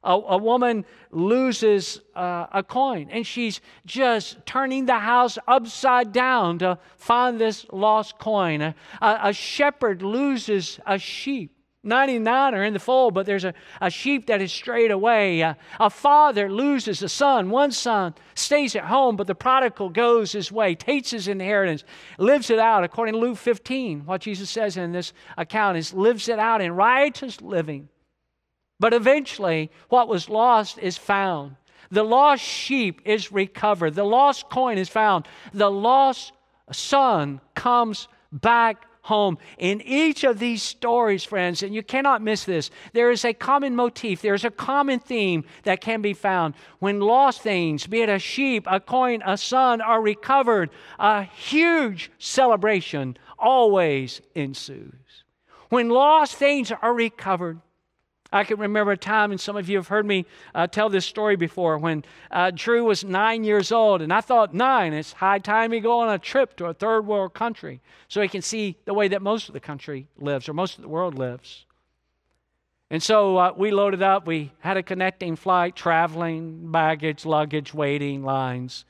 A, 0.05 0.13
a 0.13 0.39
woman 0.39 0.85
loses 1.11 2.01
uh, 2.15 2.47
a 2.53 2.63
coin 2.63 3.09
and 3.11 3.27
she's 3.27 3.61
just 3.87 4.45
turning 4.47 4.87
the 4.87 4.99
house 4.99 5.39
upside 5.49 6.13
down 6.13 6.59
to 6.59 6.79
find 6.97 7.41
this 7.41 7.67
lost 7.73 8.19
coin. 8.19 8.61
A, 8.61 8.75
a, 9.01 9.19
a 9.25 9.33
shepherd 9.33 10.03
loses 10.03 10.79
a 10.87 10.99
sheep 10.99 11.54
99 11.85 12.55
are 12.55 12.65
in 12.65 12.73
the 12.73 12.79
fold, 12.79 13.15
but 13.15 13.27
there's 13.27 13.45
a, 13.45 13.55
a 13.81 13.91
sheep 13.91 14.27
that 14.27 14.41
is 14.41 14.53
strayed 14.53 14.91
away. 14.91 15.41
A, 15.41 15.57
a, 15.79 15.91
father 15.91 16.51
loses 16.51 17.03
a 17.03 17.09
son. 17.09 17.51
One 17.51 17.71
son 17.71 18.15
stays 18.35 18.75
at 18.75 18.85
home, 18.85 19.17
but 19.17 19.27
the 19.27 19.35
prodigal 19.35 19.91
goes 19.91 20.33
his 20.33 20.51
way, 20.51 20.75
takes 20.75 21.11
his 21.11 21.29
inheritance, 21.29 21.85
lives 22.19 22.51
it 22.51 22.59
out. 22.59 22.85
According 22.85 23.15
to 23.15 23.21
Luke 23.21 23.39
15, 23.39 24.07
what 24.07 24.23
Jesus 24.23 24.51
says 24.51 24.77
in 24.77 24.93
this 24.93 25.13
account 25.37 25.79
is 25.79 25.93
lives 25.93 26.29
it 26.29 26.39
out 26.39 26.61
in 26.61 26.73
righteous 26.73 27.41
living. 27.41 27.89
But 28.81 28.95
eventually, 28.95 29.71
what 29.89 30.09
was 30.09 30.29
lost 30.29 30.79
is 30.79 30.97
found. 30.97 31.57
The 31.91 32.03
lost 32.03 32.43
sheep 32.43 33.03
is 33.05 33.31
recovered. 33.31 33.95
The 33.95 34.05
lost 34.05 34.49
coin 34.51 34.79
is 34.79 34.89
found. 34.89 35.29
The 35.53 35.71
lost 35.71 36.33
son 36.73 37.41
comes 37.55 38.09
back 38.33 38.87
home. 39.05 39.39
In 39.59 39.83
each 39.83 40.25
of 40.25 40.39
these 40.39 40.63
stories, 40.63 41.25
friends, 41.25 41.63
and 41.63 41.75
you 41.75 41.83
cannot 41.83 42.23
miss 42.23 42.45
this, 42.45 42.71
there 42.95 43.11
is 43.11 43.25
a 43.25 43.35
common 43.35 43.77
motif, 43.77 44.23
there's 44.23 44.45
a 44.45 44.51
common 44.51 44.99
theme 44.99 45.45
that 45.65 45.81
can 45.81 46.01
be 46.01 46.15
found. 46.15 46.55
When 46.79 47.01
lost 47.01 47.43
things, 47.43 47.87
be 47.87 48.01
it 48.01 48.09
a 48.09 48.19
sheep, 48.19 48.67
a 48.67 48.81
coin, 48.81 49.23
a 49.27 49.37
son, 49.37 49.81
are 49.81 50.01
recovered, 50.01 50.71
a 50.99 51.23
huge 51.25 52.11
celebration 52.19 53.19
always 53.39 54.23
ensues. 54.35 55.25
When 55.69 55.91
lost 55.91 56.37
things 56.37 56.73
are 56.73 56.95
recovered, 56.95 57.61
I 58.35 58.43
can 58.43 58.59
remember 58.59 58.91
a 58.91 58.97
time, 58.97 59.31
and 59.31 59.41
some 59.41 59.57
of 59.57 59.69
you 59.69 59.77
have 59.77 59.87
heard 59.87 60.05
me 60.05 60.27
uh, 60.57 60.67
tell 60.67 60.91
this 60.91 61.07
story 61.07 61.37
before, 61.37 61.79
when 61.79 62.05
uh, 62.33 62.51
Drew 62.53 62.85
was 62.85 63.05
nine 63.05 63.45
years 63.45 63.71
old, 63.71 64.03
and 64.03 64.13
I 64.13 64.21
thought, 64.21 64.53
nine, 64.53 64.93
it's 64.93 65.13
high 65.13 65.39
time 65.39 65.71
he 65.71 65.79
go 65.79 66.01
on 66.01 66.13
a 66.13 66.19
trip 66.19 66.57
to 66.57 66.67
a 66.67 66.75
third 66.75 67.07
world 67.07 67.33
country 67.33 67.81
so 68.09 68.21
he 68.21 68.27
can 68.29 68.43
see 68.43 68.77
the 68.87 68.93
way 68.93 69.07
that 69.07 69.23
most 69.23 69.49
of 69.49 69.53
the 69.53 69.61
country 69.61 70.09
lives, 70.19 70.49
or 70.49 70.53
most 70.53 70.77
of 70.77 70.83
the 70.83 70.89
world 70.89 71.17
lives. 71.17 71.65
And 72.91 73.01
so 73.01 73.37
uh, 73.37 73.53
we 73.57 73.71
loaded 73.71 74.03
up. 74.03 74.27
We 74.27 74.51
had 74.59 74.77
a 74.77 74.83
connecting 74.83 75.37
flight, 75.37 75.77
traveling, 75.77 76.73
baggage, 76.73 77.25
luggage, 77.25 77.73
waiting, 77.73 78.25
lines. 78.25 78.85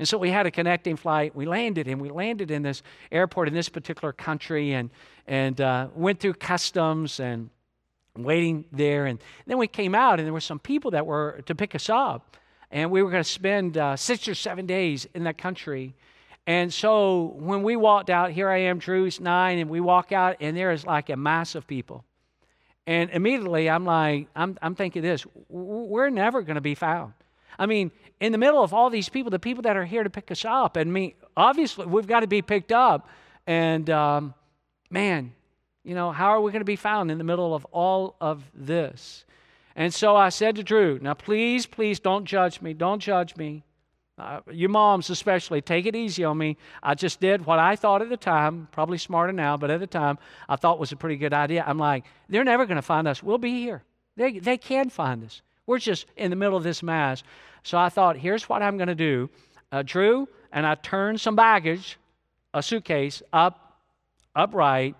And 0.00 0.08
so 0.08 0.18
we 0.18 0.30
had 0.30 0.46
a 0.46 0.50
connecting 0.50 0.96
flight. 0.96 1.36
We 1.36 1.46
landed, 1.46 1.86
and 1.86 2.00
we 2.00 2.10
landed 2.10 2.50
in 2.50 2.62
this 2.62 2.82
airport 3.12 3.46
in 3.46 3.54
this 3.54 3.68
particular 3.68 4.12
country, 4.12 4.72
and 4.72 4.90
and 5.28 5.60
uh, 5.60 5.86
went 5.94 6.18
through 6.18 6.34
customs 6.34 7.20
and 7.20 7.50
waiting 8.24 8.64
there. 8.72 9.06
And 9.06 9.18
then 9.46 9.58
we 9.58 9.66
came 9.66 9.94
out, 9.94 10.18
and 10.18 10.26
there 10.26 10.32
were 10.32 10.40
some 10.40 10.58
people 10.58 10.90
that 10.92 11.06
were 11.06 11.42
to 11.46 11.54
pick 11.54 11.74
us 11.74 11.88
up. 11.88 12.36
And 12.70 12.90
we 12.90 13.02
were 13.02 13.10
going 13.10 13.22
to 13.22 13.28
spend 13.28 13.78
uh, 13.78 13.96
six 13.96 14.28
or 14.28 14.34
seven 14.34 14.66
days 14.66 15.06
in 15.14 15.24
that 15.24 15.38
country. 15.38 15.94
And 16.46 16.72
so 16.72 17.34
when 17.36 17.62
we 17.62 17.76
walked 17.76 18.10
out, 18.10 18.30
here 18.30 18.48
I 18.48 18.58
am, 18.58 18.78
Drew's 18.78 19.20
nine, 19.20 19.58
and 19.58 19.68
we 19.68 19.80
walk 19.80 20.12
out, 20.12 20.36
and 20.40 20.56
there 20.56 20.72
is 20.72 20.84
like 20.84 21.10
a 21.10 21.16
mass 21.16 21.54
of 21.54 21.66
people. 21.66 22.04
And 22.86 23.10
immediately 23.10 23.68
I'm 23.68 23.84
like, 23.84 24.28
I'm, 24.34 24.56
I'm 24.62 24.74
thinking 24.74 25.02
this 25.02 25.26
we're 25.50 26.08
never 26.08 26.40
going 26.40 26.54
to 26.54 26.62
be 26.62 26.74
found. 26.74 27.12
I 27.58 27.66
mean, 27.66 27.90
in 28.20 28.32
the 28.32 28.38
middle 28.38 28.62
of 28.62 28.72
all 28.72 28.88
these 28.88 29.10
people, 29.10 29.30
the 29.30 29.38
people 29.38 29.62
that 29.64 29.76
are 29.76 29.84
here 29.84 30.02
to 30.02 30.10
pick 30.10 30.30
us 30.30 30.44
up. 30.44 30.76
And 30.76 30.90
me, 30.90 31.16
obviously, 31.36 31.84
we've 31.84 32.06
got 32.06 32.20
to 32.20 32.26
be 32.26 32.40
picked 32.40 32.72
up. 32.72 33.08
And 33.46 33.90
um, 33.90 34.34
man, 34.90 35.32
you 35.88 35.94
know, 35.94 36.12
how 36.12 36.26
are 36.26 36.40
we 36.42 36.52
going 36.52 36.60
to 36.60 36.66
be 36.66 36.76
found 36.76 37.10
in 37.10 37.16
the 37.16 37.24
middle 37.24 37.54
of 37.54 37.64
all 37.72 38.14
of 38.20 38.44
this? 38.52 39.24
And 39.74 39.92
so 39.92 40.14
I 40.14 40.28
said 40.28 40.56
to 40.56 40.62
Drew, 40.62 40.98
now 41.00 41.14
please, 41.14 41.64
please 41.64 41.98
don't 41.98 42.26
judge 42.26 42.60
me. 42.60 42.74
Don't 42.74 43.00
judge 43.00 43.36
me. 43.36 43.64
Uh, 44.18 44.40
you 44.50 44.68
moms 44.68 45.08
especially, 45.08 45.62
take 45.62 45.86
it 45.86 45.96
easy 45.96 46.24
on 46.24 46.36
me. 46.36 46.58
I 46.82 46.94
just 46.94 47.20
did 47.20 47.46
what 47.46 47.58
I 47.58 47.74
thought 47.74 48.02
at 48.02 48.10
the 48.10 48.18
time, 48.18 48.68
probably 48.70 48.98
smarter 48.98 49.32
now, 49.32 49.56
but 49.56 49.70
at 49.70 49.80
the 49.80 49.86
time 49.86 50.18
I 50.46 50.56
thought 50.56 50.78
was 50.78 50.92
a 50.92 50.96
pretty 50.96 51.16
good 51.16 51.32
idea. 51.32 51.64
I'm 51.66 51.78
like, 51.78 52.04
they're 52.28 52.44
never 52.44 52.66
going 52.66 52.76
to 52.76 52.82
find 52.82 53.08
us. 53.08 53.22
We'll 53.22 53.38
be 53.38 53.62
here. 53.62 53.82
They, 54.14 54.40
they 54.40 54.58
can 54.58 54.90
find 54.90 55.24
us. 55.24 55.40
We're 55.66 55.78
just 55.78 56.04
in 56.18 56.28
the 56.28 56.36
middle 56.36 56.58
of 56.58 56.64
this 56.64 56.82
mass. 56.82 57.22
So 57.62 57.78
I 57.78 57.88
thought, 57.88 58.18
here's 58.18 58.46
what 58.46 58.60
I'm 58.60 58.76
going 58.76 58.88
to 58.88 58.94
do. 58.94 59.30
Uh, 59.72 59.82
Drew, 59.86 60.28
and 60.52 60.66
I 60.66 60.74
turned 60.74 61.18
some 61.18 61.34
baggage, 61.34 61.96
a 62.52 62.62
suitcase, 62.62 63.22
up, 63.32 63.78
upright, 64.36 64.94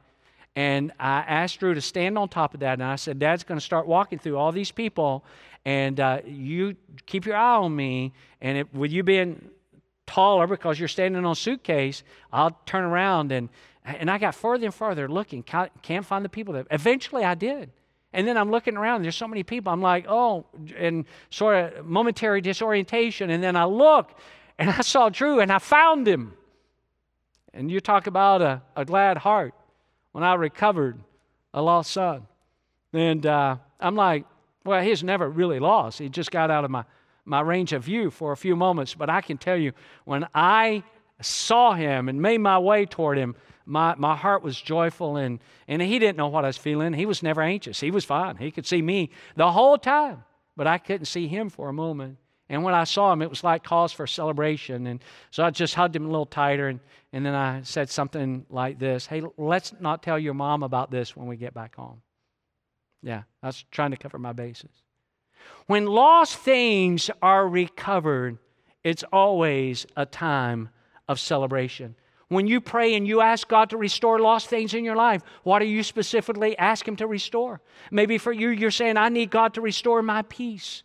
and 0.58 0.90
I 0.98 1.20
asked 1.20 1.60
Drew 1.60 1.72
to 1.72 1.80
stand 1.80 2.18
on 2.18 2.28
top 2.28 2.52
of 2.52 2.60
that. 2.60 2.72
And 2.72 2.82
I 2.82 2.96
said, 2.96 3.20
Dad's 3.20 3.44
going 3.44 3.60
to 3.60 3.64
start 3.64 3.86
walking 3.86 4.18
through 4.18 4.36
all 4.36 4.50
these 4.50 4.72
people, 4.72 5.24
and 5.64 6.00
uh, 6.00 6.20
you 6.26 6.74
keep 7.06 7.26
your 7.26 7.36
eye 7.36 7.58
on 7.58 7.76
me. 7.76 8.12
And 8.40 8.58
it, 8.58 8.74
with 8.74 8.90
you 8.90 9.04
being 9.04 9.50
taller 10.04 10.48
because 10.48 10.76
you're 10.76 10.88
standing 10.88 11.24
on 11.24 11.30
a 11.30 11.36
suitcase, 11.36 12.02
I'll 12.32 12.58
turn 12.66 12.82
around 12.82 13.30
and 13.30 13.50
and 13.84 14.10
I 14.10 14.18
got 14.18 14.34
further 14.34 14.64
and 14.66 14.74
further 14.74 15.08
looking, 15.08 15.44
can't 15.44 16.04
find 16.04 16.24
the 16.24 16.28
people 16.28 16.54
that. 16.54 16.66
Eventually, 16.72 17.24
I 17.24 17.36
did. 17.36 17.70
And 18.12 18.26
then 18.26 18.36
I'm 18.36 18.50
looking 18.50 18.76
around, 18.76 19.02
there's 19.02 19.16
so 19.16 19.28
many 19.28 19.44
people. 19.44 19.72
I'm 19.72 19.80
like, 19.80 20.06
oh, 20.08 20.44
and 20.76 21.04
sort 21.30 21.76
of 21.76 21.86
momentary 21.86 22.40
disorientation. 22.40 23.30
And 23.30 23.42
then 23.42 23.54
I 23.54 23.64
look 23.64 24.18
and 24.58 24.70
I 24.78 24.80
saw 24.80 25.08
Drew 25.08 25.38
and 25.38 25.52
I 25.52 25.58
found 25.58 26.08
him. 26.08 26.34
And 27.54 27.70
you 27.70 27.80
talk 27.80 28.08
about 28.08 28.42
a, 28.42 28.60
a 28.76 28.84
glad 28.84 29.18
heart 29.18 29.54
when 30.18 30.28
I 30.28 30.34
recovered 30.34 30.98
a 31.54 31.62
lost 31.62 31.92
son. 31.92 32.26
And 32.92 33.24
uh, 33.24 33.58
I'm 33.78 33.94
like, 33.94 34.24
well, 34.64 34.82
he's 34.82 35.04
never 35.04 35.30
really 35.30 35.60
lost. 35.60 36.00
He 36.00 36.08
just 36.08 36.32
got 36.32 36.50
out 36.50 36.64
of 36.64 36.72
my, 36.72 36.82
my 37.24 37.40
range 37.40 37.72
of 37.72 37.84
view 37.84 38.10
for 38.10 38.32
a 38.32 38.36
few 38.36 38.56
moments. 38.56 38.94
But 38.94 39.10
I 39.10 39.20
can 39.20 39.38
tell 39.38 39.56
you, 39.56 39.70
when 40.06 40.26
I 40.34 40.82
saw 41.22 41.72
him 41.72 42.08
and 42.08 42.20
made 42.20 42.38
my 42.38 42.58
way 42.58 42.84
toward 42.84 43.16
him, 43.16 43.36
my, 43.64 43.94
my 43.94 44.16
heart 44.16 44.42
was 44.42 44.60
joyful 44.60 45.18
and, 45.18 45.38
and 45.68 45.80
he 45.80 46.00
didn't 46.00 46.16
know 46.16 46.26
what 46.26 46.42
I 46.42 46.48
was 46.48 46.58
feeling. 46.58 46.94
He 46.94 47.06
was 47.06 47.22
never 47.22 47.40
anxious. 47.40 47.78
He 47.78 47.92
was 47.92 48.04
fine. 48.04 48.38
He 48.38 48.50
could 48.50 48.66
see 48.66 48.82
me 48.82 49.10
the 49.36 49.52
whole 49.52 49.78
time, 49.78 50.24
but 50.56 50.66
I 50.66 50.78
couldn't 50.78 51.06
see 51.06 51.28
him 51.28 51.48
for 51.48 51.68
a 51.68 51.72
moment. 51.72 52.18
And 52.48 52.62
when 52.62 52.74
I 52.74 52.84
saw 52.84 53.12
him, 53.12 53.20
it 53.20 53.28
was 53.28 53.44
like 53.44 53.62
cause 53.62 53.92
for 53.92 54.06
celebration. 54.06 54.86
And 54.86 55.00
so 55.30 55.44
I 55.44 55.50
just 55.50 55.74
hugged 55.74 55.94
him 55.94 56.06
a 56.06 56.08
little 56.08 56.26
tighter 56.26 56.68
and, 56.68 56.80
and 57.12 57.24
then 57.24 57.34
I 57.34 57.62
said 57.62 57.90
something 57.90 58.46
like 58.50 58.78
this 58.78 59.06
Hey, 59.06 59.22
let's 59.36 59.72
not 59.80 60.02
tell 60.02 60.18
your 60.18 60.34
mom 60.34 60.62
about 60.62 60.90
this 60.90 61.16
when 61.16 61.26
we 61.26 61.36
get 61.36 61.54
back 61.54 61.76
home. 61.76 62.00
Yeah, 63.02 63.22
I 63.42 63.46
was 63.46 63.64
trying 63.70 63.90
to 63.92 63.96
cover 63.96 64.18
my 64.18 64.32
bases. 64.32 64.70
When 65.66 65.86
lost 65.86 66.36
things 66.38 67.10
are 67.22 67.46
recovered, 67.46 68.38
it's 68.82 69.04
always 69.12 69.86
a 69.96 70.06
time 70.06 70.70
of 71.06 71.20
celebration. 71.20 71.94
When 72.28 72.46
you 72.46 72.60
pray 72.60 72.94
and 72.94 73.06
you 73.06 73.20
ask 73.22 73.48
God 73.48 73.70
to 73.70 73.78
restore 73.78 74.18
lost 74.18 74.48
things 74.48 74.74
in 74.74 74.84
your 74.84 74.96
life, 74.96 75.22
what 75.44 75.62
are 75.62 75.66
you 75.66 75.82
specifically 75.82 76.56
asking 76.58 76.92
Him 76.92 76.96
to 76.98 77.06
restore? 77.06 77.60
Maybe 77.90 78.18
for 78.18 78.32
you, 78.32 78.50
you're 78.50 78.70
saying, 78.70 78.98
I 78.98 79.08
need 79.08 79.30
God 79.30 79.54
to 79.54 79.60
restore 79.60 80.02
my 80.02 80.22
peace. 80.22 80.82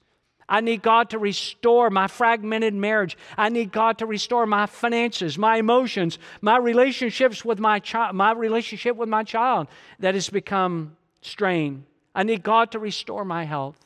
I 0.47 0.62
need 0.62 0.82
God 0.82 1.10
to 1.12 1.19
restore 1.19 1.89
my 1.89 2.08
fragmented 2.08 2.73
marriage. 2.73 3.17
I 3.38 3.49
need 3.49 3.71
God 3.71 3.99
to 3.99 4.06
restore 4.06 4.45
my 4.45 4.65
finances, 4.65 5.38
my 5.38 5.58
emotions, 5.58 6.19
my 6.41 6.58
relationships 6.58 7.45
with 7.45 7.60
my 7.60 7.79
child, 7.79 8.15
my 8.15 8.32
relationship 8.32 8.95
with 8.95 9.10
my 9.10 9.23
child 9.23 9.67
that 9.99 10.15
has 10.15 10.29
become 10.29 10.97
strained. 11.21 11.86
I 12.15 12.23
need 12.23 12.43
God 12.43 12.71
to 12.71 12.79
restore 12.79 13.25
my 13.25 13.45
health. 13.45 13.84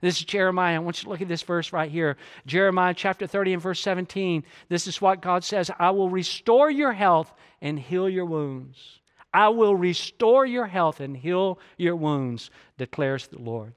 This 0.00 0.18
is 0.18 0.24
Jeremiah. 0.24 0.76
I 0.76 0.78
want 0.78 0.98
you 0.98 1.04
to 1.04 1.10
look 1.10 1.22
at 1.22 1.28
this 1.28 1.42
verse 1.42 1.72
right 1.72 1.90
here. 1.90 2.16
Jeremiah 2.46 2.94
chapter 2.94 3.26
30 3.26 3.54
and 3.54 3.62
verse 3.62 3.80
17. 3.80 4.44
This 4.68 4.86
is 4.86 5.00
what 5.00 5.22
God 5.22 5.42
says 5.42 5.70
I 5.78 5.90
will 5.90 6.10
restore 6.10 6.70
your 6.70 6.92
health 6.92 7.32
and 7.60 7.78
heal 7.78 8.08
your 8.08 8.26
wounds. 8.26 9.00
I 9.32 9.48
will 9.48 9.74
restore 9.74 10.46
your 10.46 10.66
health 10.66 11.00
and 11.00 11.16
heal 11.16 11.58
your 11.76 11.96
wounds, 11.96 12.50
declares 12.78 13.26
the 13.26 13.38
Lord. 13.38 13.74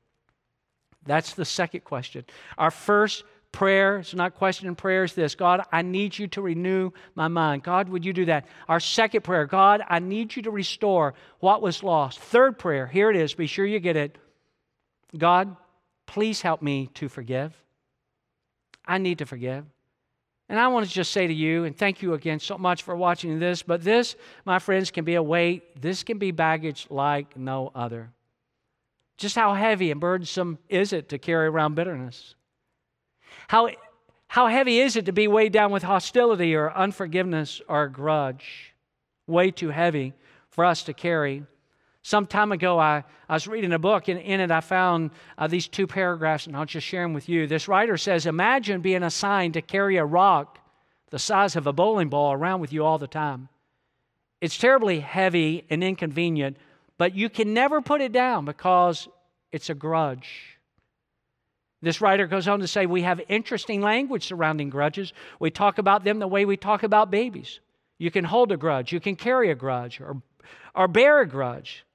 That's 1.10 1.34
the 1.34 1.43
second 1.43 1.82
question. 1.84 2.24
Our 2.58 2.72
first 2.72 3.24
prayer, 3.52 3.98
it's 3.98 4.13
not 4.13 4.36
question 4.36 4.67
and 4.67 4.78
prayer, 4.78 5.04
is 5.04 5.13
this 5.13 5.36
God, 5.36 5.65
I 5.72 5.82
need 5.82 6.17
you 6.17 6.28
to 6.28 6.41
renew 6.41 6.91
my 7.15 7.28
mind. 7.28 7.63
God, 7.63 7.89
would 7.89 8.06
you 8.06 8.13
do 8.13 8.26
that? 8.26 8.48
Our 8.67 8.80
second 8.80 9.24
prayer, 9.24 9.45
God, 9.45 9.82
I 9.89 10.00
need 10.00 10.36
you 10.36 10.43
to 10.43 10.52
restore 10.52 11.15
what 11.39 11.62
was 11.62 11.84
lost. 11.84 12.19
Third 12.19 12.60
prayer, 12.60 12.88
here 12.88 13.10
it 13.10 13.15
is. 13.15 13.34
Be 13.34 13.48
sure 13.48 13.65
you 13.65 13.80
get 13.80 13.98
it. 13.98 14.17
God, 15.17 15.58
Please 16.10 16.41
help 16.41 16.63
me 16.63 16.89
to 16.95 17.08
forgive. 17.08 17.56
I 18.84 18.98
need 18.98 19.19
to 19.19 19.28
forgive. 19.28 19.63
And 20.50 20.60
I 20.60 20.67
want 20.69 20.88
to 20.88 20.91
just 20.91 21.12
say 21.12 21.28
to 21.28 21.34
you, 21.34 21.65
and 21.65 21.78
thank 21.78 22.02
you 22.02 22.15
again 22.15 22.39
so 22.39 22.58
much 22.58 22.82
for 22.82 22.95
watching 22.95 23.38
this, 23.38 23.62
but 23.62 23.84
this, 23.84 24.15
my 24.43 24.58
friends, 24.58 24.89
can 24.89 25.06
be 25.06 25.13
a 25.13 25.22
weight. 25.22 25.80
This 25.80 26.02
can 26.02 26.17
be 26.17 26.32
baggage 26.32 26.88
like 26.89 27.38
no 27.38 27.72
other. 27.76 28.10
Just 29.19 29.36
how 29.36 29.53
heavy 29.53 29.91
and 29.91 29.99
burdensome 29.99 30.58
is 30.69 30.93
it 30.93 31.10
to 31.10 31.17
carry 31.17 31.47
around 31.47 31.75
bitterness? 31.75 32.36
How, 33.49 33.69
how 34.27 34.47
heavy 34.47 34.79
is 34.79 34.95
it 34.95 35.05
to 35.08 35.12
be 35.12 35.27
weighed 35.27 35.51
down 35.51 35.71
with 35.71 35.84
hostility 35.84 36.55
or 36.55 36.71
unforgiveness 36.71 37.62
or 37.67 37.89
grudge? 37.89 38.73
Way 39.27 39.51
too 39.51 39.71
heavy 39.71 40.13
for 40.49 40.63
us 40.63 40.84
to 40.84 40.93
carry. 40.93 41.43
Some 42.01 42.27
time 42.27 42.53
ago, 42.53 42.79
I, 42.79 43.03
I 43.27 43.34
was 43.34 43.45
reading 43.45 43.73
a 43.73 43.77
book, 43.77 44.08
and 44.08 44.21
in 44.21 44.39
it 44.39 44.51
I 44.51 44.62
found 44.62 45.12
uh, 45.38 45.47
these 45.47 45.67
two 45.67 45.86
paragraphs, 45.86 46.47
and 46.47 46.55
I'll 46.55 46.65
just 46.65 46.88
share 46.88 47.03
them 47.03 47.13
with 47.13 47.27
you. 47.27 47.45
This 47.45 47.67
writer 47.67 47.97
says 47.97 48.25
Imagine 48.25 48.79
being 48.79 49.03
assigned 49.03 49.53
to 49.55 49.62
carry 49.62 49.97
a 49.97 50.05
rock 50.05 50.60
the 51.10 51.19
size 51.19 51.58
of 51.58 51.67
a 51.67 51.73
bowling 51.73 52.08
ball 52.08 52.32
around 52.32 52.62
with 52.62 52.71
you 52.71 52.86
all 52.86 52.97
the 52.97 53.08
time. 53.08 53.49
It's 54.39 54.58
terribly 54.58 55.01
heavy 55.01 55.65
and 55.69 55.84
inconvenient, 55.84 56.55
but 56.99 57.15
you 57.15 57.29
can 57.29 57.55
never 57.55 57.81
put 57.81 58.01
it 58.01 58.12
down 58.12 58.45
because 58.45 59.07
it's 59.51 59.71
a 59.71 59.73
grudge. 59.73 60.59
This 61.81 62.01
writer 62.01 62.27
goes 62.27 62.47
on 62.47 62.59
to 62.59 62.67
say 62.67 62.85
we 62.85 63.03
have 63.03 63.21
interesting 63.29 63.81
language 63.81 64.27
surrounding 64.27 64.69
grudges. 64.69 65.13
We 65.39 65.49
talk 65.49 65.77
about 65.77 66.03
them 66.03 66.19
the 66.19 66.27
way 66.27 66.43
we 66.43 66.57
talk 66.57 66.83
about 66.83 67.09
babies. 67.09 67.62
You 67.97 68.12
can 68.12 68.25
hold 68.25 68.51
a 68.51 68.57
grudge, 68.57 68.91
you 68.91 68.99
can 68.99 69.15
carry 69.15 69.49
a 69.49 69.55
grudge, 69.55 69.99
or, 69.99 70.21
or 70.75 70.88
bear 70.88 71.21
a 71.21 71.27
grudge. 71.27 71.85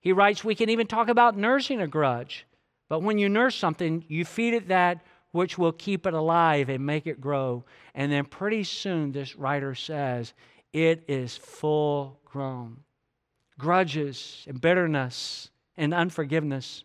He 0.00 0.12
writes, 0.12 0.44
we 0.44 0.56
can 0.56 0.68
even 0.68 0.88
talk 0.88 1.08
about 1.08 1.36
nursing 1.36 1.80
a 1.80 1.86
grudge. 1.86 2.44
But 2.88 3.02
when 3.02 3.18
you 3.18 3.28
nurse 3.28 3.54
something, 3.54 4.04
you 4.08 4.24
feed 4.24 4.54
it 4.54 4.68
that 4.68 5.04
which 5.30 5.56
will 5.56 5.72
keep 5.72 6.04
it 6.04 6.14
alive 6.14 6.68
and 6.68 6.84
make 6.84 7.06
it 7.06 7.20
grow. 7.20 7.64
And 7.94 8.10
then 8.10 8.24
pretty 8.24 8.64
soon, 8.64 9.12
this 9.12 9.36
writer 9.36 9.74
says, 9.74 10.34
it 10.72 11.04
is 11.08 11.36
full 11.36 12.18
grown. 12.24 12.78
Grudges 13.62 14.44
and 14.48 14.60
bitterness 14.60 15.48
and 15.76 15.94
unforgiveness, 15.94 16.82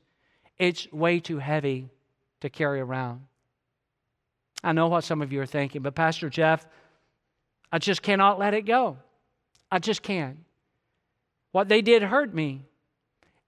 it's 0.60 0.88
way 0.94 1.20
too 1.20 1.40
heavy 1.40 1.90
to 2.42 2.52
carry 2.52 2.80
around. 2.80 3.22
I 4.64 4.74
know 4.74 4.88
what 4.88 5.04
some 5.04 5.24
of 5.24 5.34
you 5.34 5.42
are 5.42 5.48
thinking, 5.48 5.82
but 5.82 5.96
Pastor 5.96 6.30
Jeff, 6.30 6.68
I 7.72 7.80
just 7.80 8.04
cannot 8.04 8.38
let 8.38 8.54
it 8.54 8.62
go. 8.62 8.98
I 9.72 9.80
just 9.80 10.04
can't. 10.04 10.38
What 11.52 11.68
they 11.68 11.82
did 11.82 12.04
hurt 12.04 12.32
me. 12.32 12.62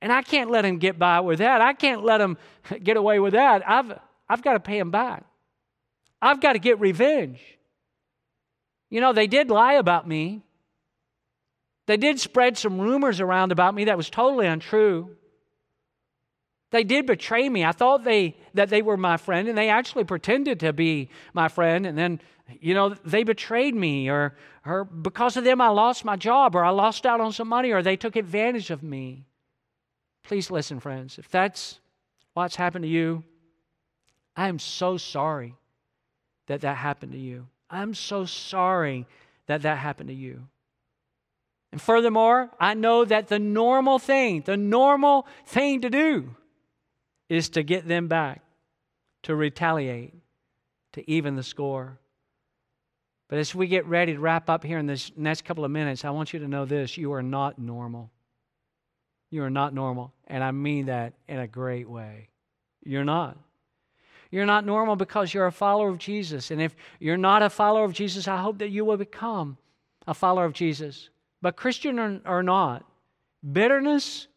And 0.02 0.12
I 0.12 0.24
can't 0.24 0.50
let 0.50 0.64
them 0.64 0.80
get 0.80 0.98
by 0.98 1.20
with 1.20 1.38
that. 1.38 1.62
I 1.62 1.74
can't 1.74 2.04
let 2.04 2.18
them 2.18 2.36
get 2.84 2.98
away 2.98 3.20
with 3.20 3.34
that. 3.34 3.62
I've, 3.70 3.94
I've 4.28 4.42
got 4.42 4.54
to 4.54 4.60
pay 4.60 4.80
them 4.80 4.90
back. 4.90 5.24
I've 6.20 6.42
got 6.42 6.54
to 6.54 6.60
get 6.60 6.80
revenge. 6.80 7.40
You 8.90 9.02
know, 9.02 9.14
they 9.14 9.28
did 9.28 9.52
lie 9.52 9.74
about 9.74 10.08
me. 10.08 10.42
They 11.90 11.98
did 11.98 12.20
spread 12.20 12.56
some 12.56 12.80
rumors 12.80 13.20
around 13.20 13.52
about 13.52 13.74
me 13.74 13.86
that 13.86 13.98
was 13.98 14.12
totally 14.12 14.46
untrue. 14.46 15.18
They 16.70 16.84
did 16.84 17.08
betray 17.08 17.50
me. 17.50 17.66
I 17.66 17.72
thought 17.72 18.04
they 18.04 18.38
that 18.54 18.70
they 18.70 18.84
were 18.84 18.96
my 18.96 19.18
friend, 19.18 19.48
and 19.48 19.58
they 19.58 19.70
actually 19.70 20.04
pretended 20.04 20.60
to 20.60 20.72
be 20.72 21.10
my 21.34 21.48
friend, 21.48 21.88
and 21.88 21.98
then 21.98 22.22
you 22.62 22.76
know 22.76 22.90
they 22.90 23.24
betrayed 23.24 23.74
me, 23.74 24.08
or 24.08 24.36
or 24.68 24.84
because 24.84 25.36
of 25.36 25.46
them 25.46 25.62
I 25.62 25.70
lost 25.70 26.06
my 26.06 26.16
job, 26.16 26.56
or 26.56 26.64
I 26.64 26.70
lost 26.70 27.08
out 27.08 27.22
on 27.22 27.32
some 27.32 27.48
money, 27.48 27.72
or 27.72 27.82
they 27.82 27.98
took 27.98 28.16
advantage 28.16 28.70
of 28.70 28.84
me. 28.84 29.26
Please 30.22 30.52
listen, 30.52 30.80
friends. 30.80 31.18
If 31.18 31.28
that's 31.32 31.80
what's 32.36 32.56
happened 32.56 32.84
to 32.84 32.88
you, 32.88 33.24
I 34.36 34.48
am 34.48 34.60
so 34.60 34.98
sorry 34.98 35.56
that 36.46 36.62
that 36.62 36.78
happened 36.78 37.14
to 37.14 37.18
you. 37.18 37.48
I'm 37.68 37.96
so 37.96 38.26
sorry 38.26 39.08
that 39.48 39.64
that 39.64 39.80
happened 39.80 40.10
to 40.10 40.16
you. 40.16 40.44
And 41.72 41.82
furthermore, 41.82 42.50
I 42.60 42.74
know 42.74 43.06
that 43.06 43.28
the 43.28 43.40
normal 43.40 44.00
thing, 44.00 44.42
the 44.42 44.58
normal 44.58 45.28
thing 45.46 45.82
to 45.82 45.90
do 45.90 46.36
is 47.30 47.50
to 47.50 47.64
get 47.64 47.88
them 47.88 48.08
back, 48.08 48.42
to 49.24 49.36
retaliate. 49.36 50.14
to 50.94 51.10
even 51.10 51.36
the 51.36 51.44
score. 51.44 52.00
But 53.28 53.40
as 53.40 53.54
we 53.54 53.68
get 53.68 53.86
ready 53.86 54.14
to 54.14 54.20
wrap 54.20 54.50
up 54.50 54.64
here 54.64 54.80
in 54.80 54.88
this 54.88 55.12
next 55.16 55.46
couple 55.46 55.64
of 55.64 55.72
minutes, 55.72 56.04
I 56.04 56.10
want 56.10 56.34
you 56.34 56.40
to 56.40 56.48
know 56.48 56.66
this 56.66 56.98
you 56.98 57.14
are 57.14 57.22
not 57.22 57.60
normal. 57.60 58.10
You 59.30 59.44
are 59.44 59.52
not 59.52 59.74
normal. 59.74 60.14
And 60.28 60.44
I 60.44 60.52
mean 60.52 60.88
that 60.88 61.14
in 61.28 61.38
a 61.38 61.48
great 61.48 61.88
way. 61.88 62.30
You're 62.84 63.06
not. 63.06 63.38
You're 64.32 64.48
not 64.48 64.66
normal 64.66 64.96
because 64.96 65.34
you're 65.34 65.46
a 65.46 65.52
follower 65.52 65.90
of 65.90 66.00
Jesus. 66.00 66.50
And 66.52 66.62
if 66.62 66.76
you're 67.00 67.18
not 67.18 67.44
a 67.44 67.50
follower 67.50 67.84
of 67.84 67.94
Jesus, 67.94 68.28
I 68.28 68.38
hope 68.38 68.60
that 68.60 68.70
you 68.70 68.86
will 68.86 68.98
become 68.98 69.58
a 70.08 70.14
follower 70.14 70.46
of 70.46 70.54
Jesus. 70.54 71.10
But 71.42 71.56
Christian 71.56 72.00
or, 72.00 72.20
or 72.26 72.44
not, 72.44 72.86
bitterness 73.52 74.28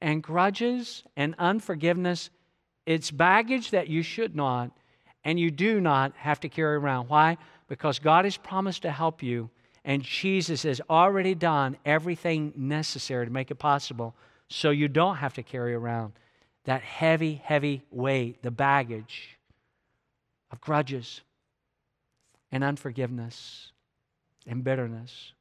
and 0.00 0.22
grudges 0.22 1.02
and 1.16 1.34
unforgiveness, 1.38 2.30
it's 2.86 3.10
baggage 3.10 3.70
that 3.70 3.88
you 3.88 4.02
should 4.02 4.34
not 4.36 4.70
and 5.24 5.38
you 5.38 5.50
do 5.50 5.80
not 5.80 6.12
have 6.16 6.40
to 6.40 6.48
carry 6.48 6.76
around. 6.76 7.08
Why? 7.08 7.38
Because 7.68 7.98
God 7.98 8.24
has 8.24 8.36
promised 8.36 8.82
to 8.82 8.90
help 8.90 9.22
you, 9.22 9.50
and 9.84 10.02
Jesus 10.02 10.64
has 10.64 10.80
already 10.90 11.34
done 11.34 11.76
everything 11.84 12.52
necessary 12.56 13.26
to 13.26 13.32
make 13.32 13.50
it 13.50 13.56
possible 13.56 14.14
so 14.48 14.70
you 14.70 14.88
don't 14.88 15.16
have 15.16 15.34
to 15.34 15.42
carry 15.42 15.74
around 15.74 16.12
that 16.64 16.82
heavy, 16.82 17.40
heavy 17.42 17.82
weight, 17.90 18.42
the 18.42 18.50
baggage 18.50 19.38
of 20.50 20.60
grudges 20.60 21.22
and 22.52 22.62
unforgiveness 22.62 23.72
and 24.46 24.62
bitterness. 24.62 25.32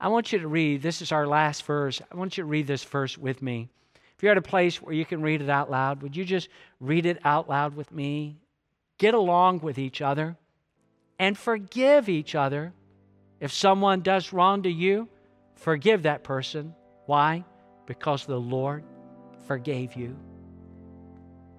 I 0.00 0.08
want 0.08 0.32
you 0.32 0.38
to 0.38 0.48
read, 0.48 0.82
this 0.82 1.02
is 1.02 1.10
our 1.10 1.26
last 1.26 1.64
verse. 1.64 2.00
I 2.10 2.16
want 2.16 2.36
you 2.36 2.42
to 2.44 2.48
read 2.48 2.66
this 2.66 2.84
verse 2.84 3.18
with 3.18 3.42
me. 3.42 3.68
If 4.16 4.22
you're 4.22 4.32
at 4.32 4.38
a 4.38 4.42
place 4.42 4.80
where 4.80 4.94
you 4.94 5.04
can 5.04 5.22
read 5.22 5.42
it 5.42 5.50
out 5.50 5.70
loud, 5.70 6.02
would 6.02 6.16
you 6.16 6.24
just 6.24 6.48
read 6.80 7.06
it 7.06 7.18
out 7.24 7.48
loud 7.48 7.76
with 7.76 7.92
me? 7.92 8.36
Get 8.98 9.14
along 9.14 9.60
with 9.60 9.78
each 9.78 10.00
other 10.00 10.36
and 11.18 11.36
forgive 11.36 12.08
each 12.08 12.34
other. 12.34 12.72
If 13.40 13.52
someone 13.52 14.00
does 14.00 14.32
wrong 14.32 14.62
to 14.64 14.70
you, 14.70 15.08
forgive 15.54 16.04
that 16.04 16.24
person. 16.24 16.74
Why? 17.06 17.44
Because 17.86 18.26
the 18.26 18.40
Lord 18.40 18.84
forgave 19.46 19.94
you. 19.94 20.16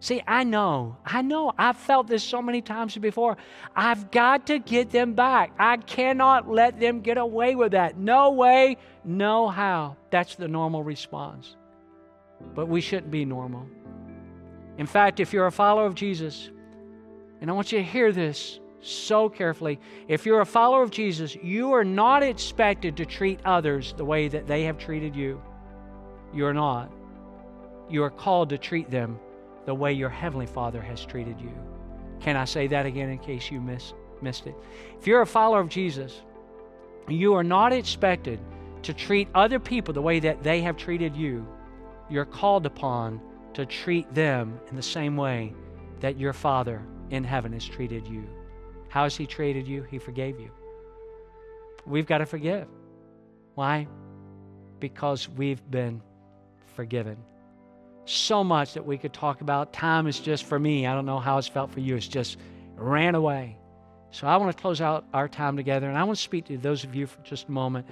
See, 0.02 0.22
I 0.26 0.46
know, 0.46 0.96
I 1.06 1.22
know, 1.22 1.52
I've 1.58 1.76
felt 1.76 2.08
this 2.08 2.24
so 2.24 2.42
many 2.42 2.62
times 2.62 2.98
before. 2.98 3.36
I've 3.76 4.12
got 4.12 4.48
to 4.48 4.58
get 4.60 4.92
them 4.92 5.14
back. 5.14 5.52
I 5.60 5.76
cannot 5.76 6.50
let 6.50 6.80
them 6.80 7.02
get 7.02 7.18
away 7.18 7.56
with 7.56 7.74
that. 7.74 7.98
No 7.98 8.32
way, 8.32 8.78
no 9.04 9.50
how. 9.50 9.98
That's 10.10 10.36
the 10.36 10.48
normal 10.48 10.84
response. 10.84 11.58
But 12.56 12.68
we 12.68 12.80
shouldn't 12.80 13.12
be 13.12 13.26
normal. 13.26 13.68
In 14.78 14.86
fact, 14.86 15.20
if 15.20 15.34
you're 15.34 15.48
a 15.48 15.52
follower 15.52 15.86
of 15.86 15.96
Jesus, 15.96 16.50
and 17.42 17.50
I 17.50 17.54
want 17.54 17.74
you 17.74 17.80
to 17.80 17.84
hear 17.84 18.14
this 18.14 18.62
so 18.82 19.28
carefully. 19.28 19.78
If 20.08 20.26
you're 20.26 20.40
a 20.40 20.46
follower 20.46 20.82
of 20.82 20.92
Jesus, 20.92 21.36
you 21.36 21.74
are 21.74 21.84
not 21.84 22.24
expected 22.24 22.96
to 22.98 23.06
treat 23.06 23.42
others 23.44 23.94
the 23.98 24.06
way 24.06 24.30
that 24.30 24.48
they 24.48 24.64
have 24.64 24.78
treated 24.78 25.14
you. 25.18 25.42
You're 26.34 26.54
not. 26.54 26.90
You 27.90 28.04
are 28.04 28.10
called 28.10 28.50
to 28.50 28.58
treat 28.58 28.90
them 28.90 29.20
the 29.70 29.76
way 29.76 29.94
your 29.94 30.10
Heavenly 30.10 30.48
Father 30.48 30.82
has 30.82 31.06
treated 31.06 31.40
you. 31.40 31.54
Can 32.22 32.36
I 32.36 32.46
say 32.46 32.66
that 32.66 32.88
again 32.88 33.10
in 33.10 33.20
case 33.20 33.52
you 33.52 33.62
miss, 33.62 33.94
missed 34.20 34.48
it? 34.48 34.56
If 35.00 35.06
you're 35.06 35.22
a 35.22 35.28
follower 35.28 35.60
of 35.60 35.70
Jesus, 35.70 36.24
you 37.08 37.36
are 37.36 37.44
not 37.44 37.72
expected 37.72 38.40
to 38.82 38.96
treat 38.96 39.28
other 39.36 39.60
people 39.60 39.94
the 39.94 40.02
way 40.02 40.20
that 40.22 40.42
they 40.42 40.62
have 40.62 40.76
treated 40.76 41.16
you. 41.16 41.48
You're 42.10 42.26
called 42.26 42.66
upon 42.66 43.22
to 43.54 43.64
treat 43.64 44.12
them 44.12 44.60
in 44.72 44.76
the 44.76 44.82
same 44.82 45.16
way 45.16 45.54
that 46.00 46.18
your 46.18 46.34
Father 46.34 46.82
in 47.12 47.24
heaven 47.24 47.54
has 47.54 47.64
treated 47.64 48.08
you. 48.08 48.28
How 48.88 49.04
has 49.04 49.16
He 49.16 49.28
treated 49.28 49.68
you? 49.68 49.84
He 49.84 50.00
forgave 50.00 50.40
you. 50.40 50.50
We've 51.86 52.08
got 52.08 52.18
to 52.18 52.26
forgive. 52.26 52.68
Why? 53.54 53.88
Because 54.80 55.30
we've 55.30 55.62
been 55.70 56.02
forgiven 56.76 57.18
so 58.10 58.44
much 58.44 58.74
that 58.74 58.86
we 58.86 58.98
could 58.98 59.14
talk 59.14 59.42
about. 59.42 59.74
Time 59.74 60.08
is 60.08 60.20
just 60.20 60.46
for 60.46 60.60
me. 60.60 60.88
I 60.88 60.94
don't 60.94 61.06
know 61.06 61.20
how 61.20 61.38
it's 61.38 61.48
felt 61.48 61.72
for 61.72 61.80
you. 61.80 61.96
It's 61.96 62.08
just 62.08 62.38
ran 62.76 63.16
away. 63.16 63.58
So 64.12 64.28
I 64.28 64.38
want 64.38 64.56
to 64.56 64.60
close 64.60 64.82
out 64.82 65.06
our 65.14 65.28
time 65.28 65.56
together, 65.56 65.88
and 65.88 65.98
I 65.98 66.04
want 66.04 66.18
to 66.18 66.24
speak 66.24 66.46
to 66.46 66.58
those 66.58 66.84
of 66.84 66.96
you 66.96 67.06
for 67.06 67.22
just 67.22 67.48
a 67.48 67.52
moment 67.52 67.86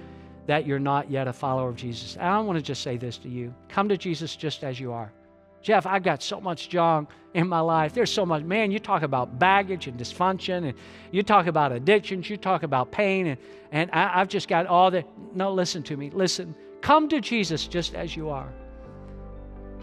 that 0.46 0.66
you're 0.66 0.78
not 0.78 1.10
yet 1.10 1.28
a 1.28 1.32
follower 1.32 1.68
of 1.68 1.76
Jesus. 1.76 2.16
And 2.16 2.26
I 2.26 2.38
want 2.40 2.58
to 2.58 2.62
just 2.62 2.82
say 2.82 2.96
this 2.96 3.18
to 3.18 3.28
you 3.28 3.54
come 3.68 3.88
to 3.88 3.96
Jesus 3.96 4.34
just 4.34 4.64
as 4.64 4.80
you 4.80 4.92
are. 4.92 5.12
Jeff, 5.60 5.86
I've 5.86 6.02
got 6.02 6.22
so 6.22 6.40
much 6.40 6.68
junk 6.68 7.10
in 7.34 7.48
my 7.48 7.60
life. 7.60 7.92
There's 7.92 8.12
so 8.12 8.24
much, 8.24 8.42
man, 8.44 8.70
you 8.70 8.78
talk 8.78 9.02
about 9.02 9.38
baggage 9.38 9.86
and 9.86 9.98
dysfunction, 9.98 10.68
and 10.68 10.74
you 11.10 11.22
talk 11.22 11.46
about 11.46 11.72
addictions, 11.72 12.30
you 12.30 12.36
talk 12.36 12.62
about 12.62 12.90
pain, 12.90 13.26
and, 13.26 13.38
and 13.70 13.90
I, 13.92 14.20
I've 14.20 14.28
just 14.28 14.48
got 14.48 14.66
all 14.66 14.90
the. 14.90 15.04
No, 15.34 15.52
listen 15.52 15.82
to 15.84 15.96
me. 15.96 16.10
Listen. 16.10 16.54
Come 16.80 17.08
to 17.08 17.20
Jesus 17.20 17.66
just 17.66 17.94
as 17.94 18.16
you 18.16 18.30
are. 18.30 18.48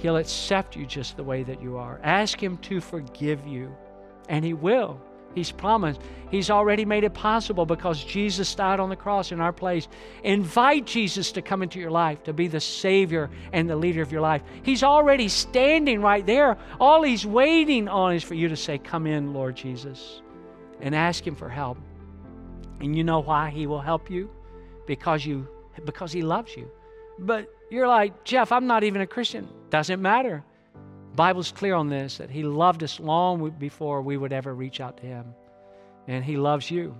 He'll 0.06 0.18
accept 0.18 0.76
you 0.76 0.86
just 0.86 1.18
the 1.18 1.24
way 1.24 1.41
that 1.41 1.63
you 1.63 1.78
are. 1.78 2.00
Ask 2.04 2.39
Him 2.39 2.58
to 2.58 2.80
forgive 2.80 3.48
you, 3.48 3.76
and 4.30 4.46
He 4.46 4.54
will. 4.54 5.02
He's 5.34 5.52
promised. 5.52 6.00
He's 6.30 6.52
already 6.52 6.86
made 6.86 7.04
it 7.04 7.15
possible 7.15 7.65
because 7.65 8.04
Jesus 8.04 8.54
died 8.54 8.80
on 8.80 8.89
the 8.89 8.96
cross 8.96 9.32
in 9.32 9.41
our 9.41 9.52
place. 9.52 9.88
Invite 10.24 10.86
Jesus 10.86 11.32
to 11.32 11.41
come 11.41 11.63
into 11.63 11.80
your 11.80 11.89
life, 11.89 12.22
to 12.26 12.34
be 12.34 12.48
the 12.48 12.60
Savior 12.60 13.32
and 13.52 13.68
the 13.68 13.76
leader 13.76 14.04
of 14.04 14.12
your 14.12 14.22
life. 14.22 14.44
He's 14.62 14.84
already 14.84 15.28
standing 15.28 16.02
right 16.04 16.24
there. 16.24 16.56
All 16.80 17.02
He's 17.02 17.26
waiting 17.26 17.88
on 17.88 18.13
is 18.13 18.22
for 18.22 18.36
you 18.36 18.48
to 18.48 18.56
say, 18.56 18.78
Come 18.78 19.08
in, 19.08 19.34
Lord 19.34 19.56
Jesus, 19.56 20.22
and 20.82 20.94
ask 20.94 21.26
Him 21.26 21.34
for 21.34 21.50
help. 21.50 21.80
And 22.80 22.96
you 22.96 23.04
know 23.04 23.22
why 23.22 23.50
He 23.50 23.65
will 23.65 23.82
help 23.82 24.12
you? 24.12 24.30
Because 24.86 25.26
you 25.26 25.48
because 25.84 26.12
He 26.12 26.22
loves 26.22 26.56
you. 26.56 26.70
But 27.18 27.50
you're 27.72 27.88
like, 27.88 28.24
Jeff, 28.24 28.52
I'm 28.52 28.68
not 28.68 28.84
even 28.84 29.02
a 29.02 29.08
Christian. 29.08 29.48
Doesn't 29.75 30.01
matter. 30.01 30.41
Bible's 31.17 31.51
clear 31.51 31.75
on 31.75 31.89
this 31.89 32.17
that 32.19 32.29
He 32.29 32.43
loved 32.43 32.81
us 32.81 32.97
long 32.97 33.49
before 33.59 34.01
we 34.01 34.15
would 34.15 34.31
ever 34.31 34.55
reach 34.55 34.79
out 34.79 34.95
to 34.99 35.05
Him. 35.05 35.25
And 36.07 36.23
He 36.23 36.38
loves 36.38 36.71
you. 36.71 36.95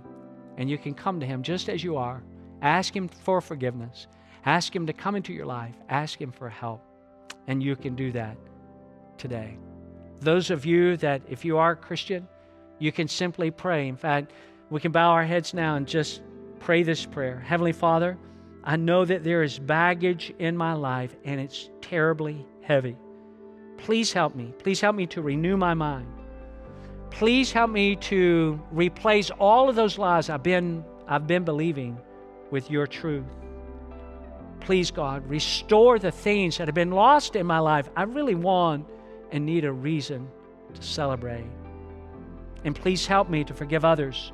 And 0.58 0.68
you 0.68 0.76
can 0.76 0.92
come 0.92 1.18
to 1.20 1.24
Him 1.24 1.42
just 1.42 1.70
as 1.70 1.82
you 1.82 1.96
are. 1.96 2.22
Ask 2.60 2.94
Him 2.94 3.08
for 3.08 3.40
forgiveness. 3.40 4.08
Ask 4.44 4.76
Him 4.76 4.86
to 4.88 4.92
come 4.92 5.16
into 5.16 5.32
your 5.32 5.46
life. 5.46 5.74
Ask 5.88 6.20
Him 6.20 6.30
for 6.30 6.50
help. 6.50 6.82
And 7.46 7.62
you 7.62 7.76
can 7.76 7.96
do 7.96 8.12
that 8.12 8.36
today. 9.16 9.56
Those 10.20 10.50
of 10.50 10.66
you 10.66 10.98
that, 10.98 11.22
if 11.30 11.46
you 11.46 11.56
are 11.56 11.70
a 11.70 11.76
Christian, 11.76 12.28
you 12.78 12.92
can 12.92 13.08
simply 13.08 13.50
pray. 13.50 13.88
In 13.88 13.96
fact, 13.96 14.32
we 14.68 14.80
can 14.80 14.92
bow 14.92 15.12
our 15.12 15.24
heads 15.24 15.54
now 15.54 15.76
and 15.76 15.88
just 15.88 16.20
pray 16.58 16.82
this 16.82 17.06
prayer 17.06 17.40
Heavenly 17.40 17.72
Father, 17.72 18.18
I 18.64 18.76
know 18.76 19.06
that 19.06 19.24
there 19.24 19.42
is 19.42 19.58
baggage 19.58 20.34
in 20.38 20.58
my 20.58 20.74
life 20.74 21.16
and 21.24 21.40
it's 21.40 21.70
terribly 21.80 22.44
heavy. 22.66 22.96
Please 23.78 24.12
help 24.12 24.34
me. 24.34 24.52
Please 24.58 24.80
help 24.80 24.96
me 24.96 25.06
to 25.06 25.22
renew 25.22 25.56
my 25.56 25.74
mind. 25.74 26.06
Please 27.10 27.52
help 27.52 27.70
me 27.70 27.96
to 27.96 28.60
replace 28.72 29.30
all 29.38 29.68
of 29.68 29.76
those 29.76 29.98
lies 29.98 30.28
I've 30.28 30.42
been, 30.42 30.84
I've 31.06 31.26
been 31.26 31.44
believing 31.44 31.98
with 32.50 32.70
your 32.70 32.86
truth. 32.86 33.24
Please, 34.60 34.90
God, 34.90 35.26
restore 35.28 35.98
the 35.98 36.10
things 36.10 36.58
that 36.58 36.66
have 36.66 36.74
been 36.74 36.90
lost 36.90 37.36
in 37.36 37.46
my 37.46 37.60
life. 37.60 37.88
I 37.96 38.02
really 38.02 38.34
want 38.34 38.86
and 39.30 39.46
need 39.46 39.64
a 39.64 39.72
reason 39.72 40.28
to 40.74 40.82
celebrate. 40.82 41.46
And 42.64 42.74
please 42.74 43.06
help 43.06 43.30
me 43.30 43.44
to 43.44 43.54
forgive 43.54 43.84
others 43.84 44.32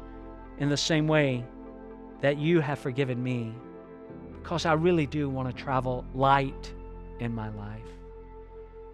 in 0.58 0.70
the 0.70 0.76
same 0.76 1.06
way 1.06 1.44
that 2.22 2.38
you 2.38 2.60
have 2.60 2.78
forgiven 2.78 3.22
me 3.22 3.54
because 4.42 4.64
I 4.64 4.72
really 4.72 5.06
do 5.06 5.28
want 5.28 5.54
to 5.54 5.62
travel 5.62 6.04
light 6.14 6.72
in 7.20 7.34
my 7.34 7.50
life. 7.50 8.01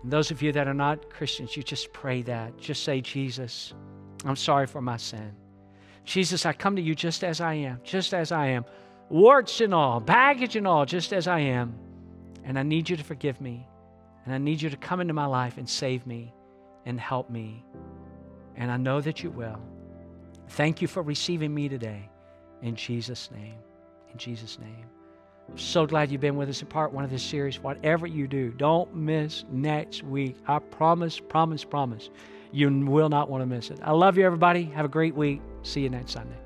And 0.03 0.13
those 0.13 0.31
of 0.31 0.43
you 0.43 0.53
that 0.53 0.69
are 0.69 0.75
not 0.75 1.11
Christians, 1.11 1.57
you 1.57 1.63
just 1.63 1.93
pray 1.93 2.23
that. 2.23 2.57
Just 2.59 2.85
say, 2.85 3.01
Jesus, 3.01 3.75
I'm 4.25 4.37
sorry 4.37 4.67
for 4.67 4.81
my 4.81 4.97
sin. 4.97 5.35
Jesus, 6.05 6.47
I 6.47 6.53
come 6.53 6.77
to 6.77 6.83
you 6.83 6.95
just 6.95 7.23
as 7.25 7.41
I 7.41 7.55
am, 7.55 7.81
just 7.85 8.15
as 8.15 8.33
I 8.33 8.47
am, 8.47 8.65
warts 9.11 9.61
and 9.61 9.75
all, 9.75 10.01
baggage 10.01 10.57
and 10.57 10.67
all, 10.67 10.87
just 10.87 11.13
as 11.13 11.29
I 11.29 11.41
am. 11.41 11.75
And 12.45 12.59
I 12.59 12.63
need 12.63 12.89
you 12.89 12.97
to 12.97 13.05
forgive 13.05 13.41
me. 13.41 13.67
And 14.25 14.35
I 14.35 14.39
need 14.39 14.63
you 14.63 14.71
to 14.71 14.77
come 14.77 15.01
into 15.01 15.15
my 15.15 15.27
life 15.27 15.59
and 15.59 15.69
save 15.69 16.07
me 16.07 16.33
and 16.87 16.99
help 16.99 17.29
me. 17.31 17.65
And 18.57 18.71
I 18.71 18.77
know 18.77 19.01
that 19.01 19.23
you 19.23 19.31
will. 19.31 19.61
Thank 20.51 20.81
you 20.81 20.89
for 20.89 21.03
receiving 21.03 21.55
me 21.55 21.69
today. 21.69 22.09
In 22.63 22.75
Jesus' 22.75 23.31
name. 23.31 23.57
In 24.11 24.19
Jesus' 24.19 24.59
name. 24.59 24.87
So 25.57 25.87
glad 25.87 26.11
you've 26.11 26.21
been 26.21 26.37
with 26.37 26.49
us 26.49 26.61
in 26.61 26.69
part 26.69 26.93
one 26.93 27.05
of 27.05 27.11
this 27.11 27.23
series. 27.23 27.61
Whatever 27.61 28.07
you 28.07 28.29
do, 28.29 28.51
don't 28.51 28.95
miss 28.95 29.45
next 29.51 30.03
week. 30.03 30.37
I 30.47 30.59
promise, 30.59 31.19
promise, 31.21 31.65
promise. 31.65 32.11
You 32.53 32.71
will 32.87 33.09
not 33.09 33.29
want 33.29 33.43
to 33.43 33.47
miss 33.47 33.71
it. 33.71 33.79
I 33.83 33.93
love 33.93 34.17
you, 34.17 34.25
everybody. 34.25 34.65
Have 34.65 34.85
a 34.85 34.89
great 34.89 35.15
week. 35.15 35.41
See 35.63 35.81
you 35.81 35.91
next 35.91 36.13
Sunday. 36.13 36.37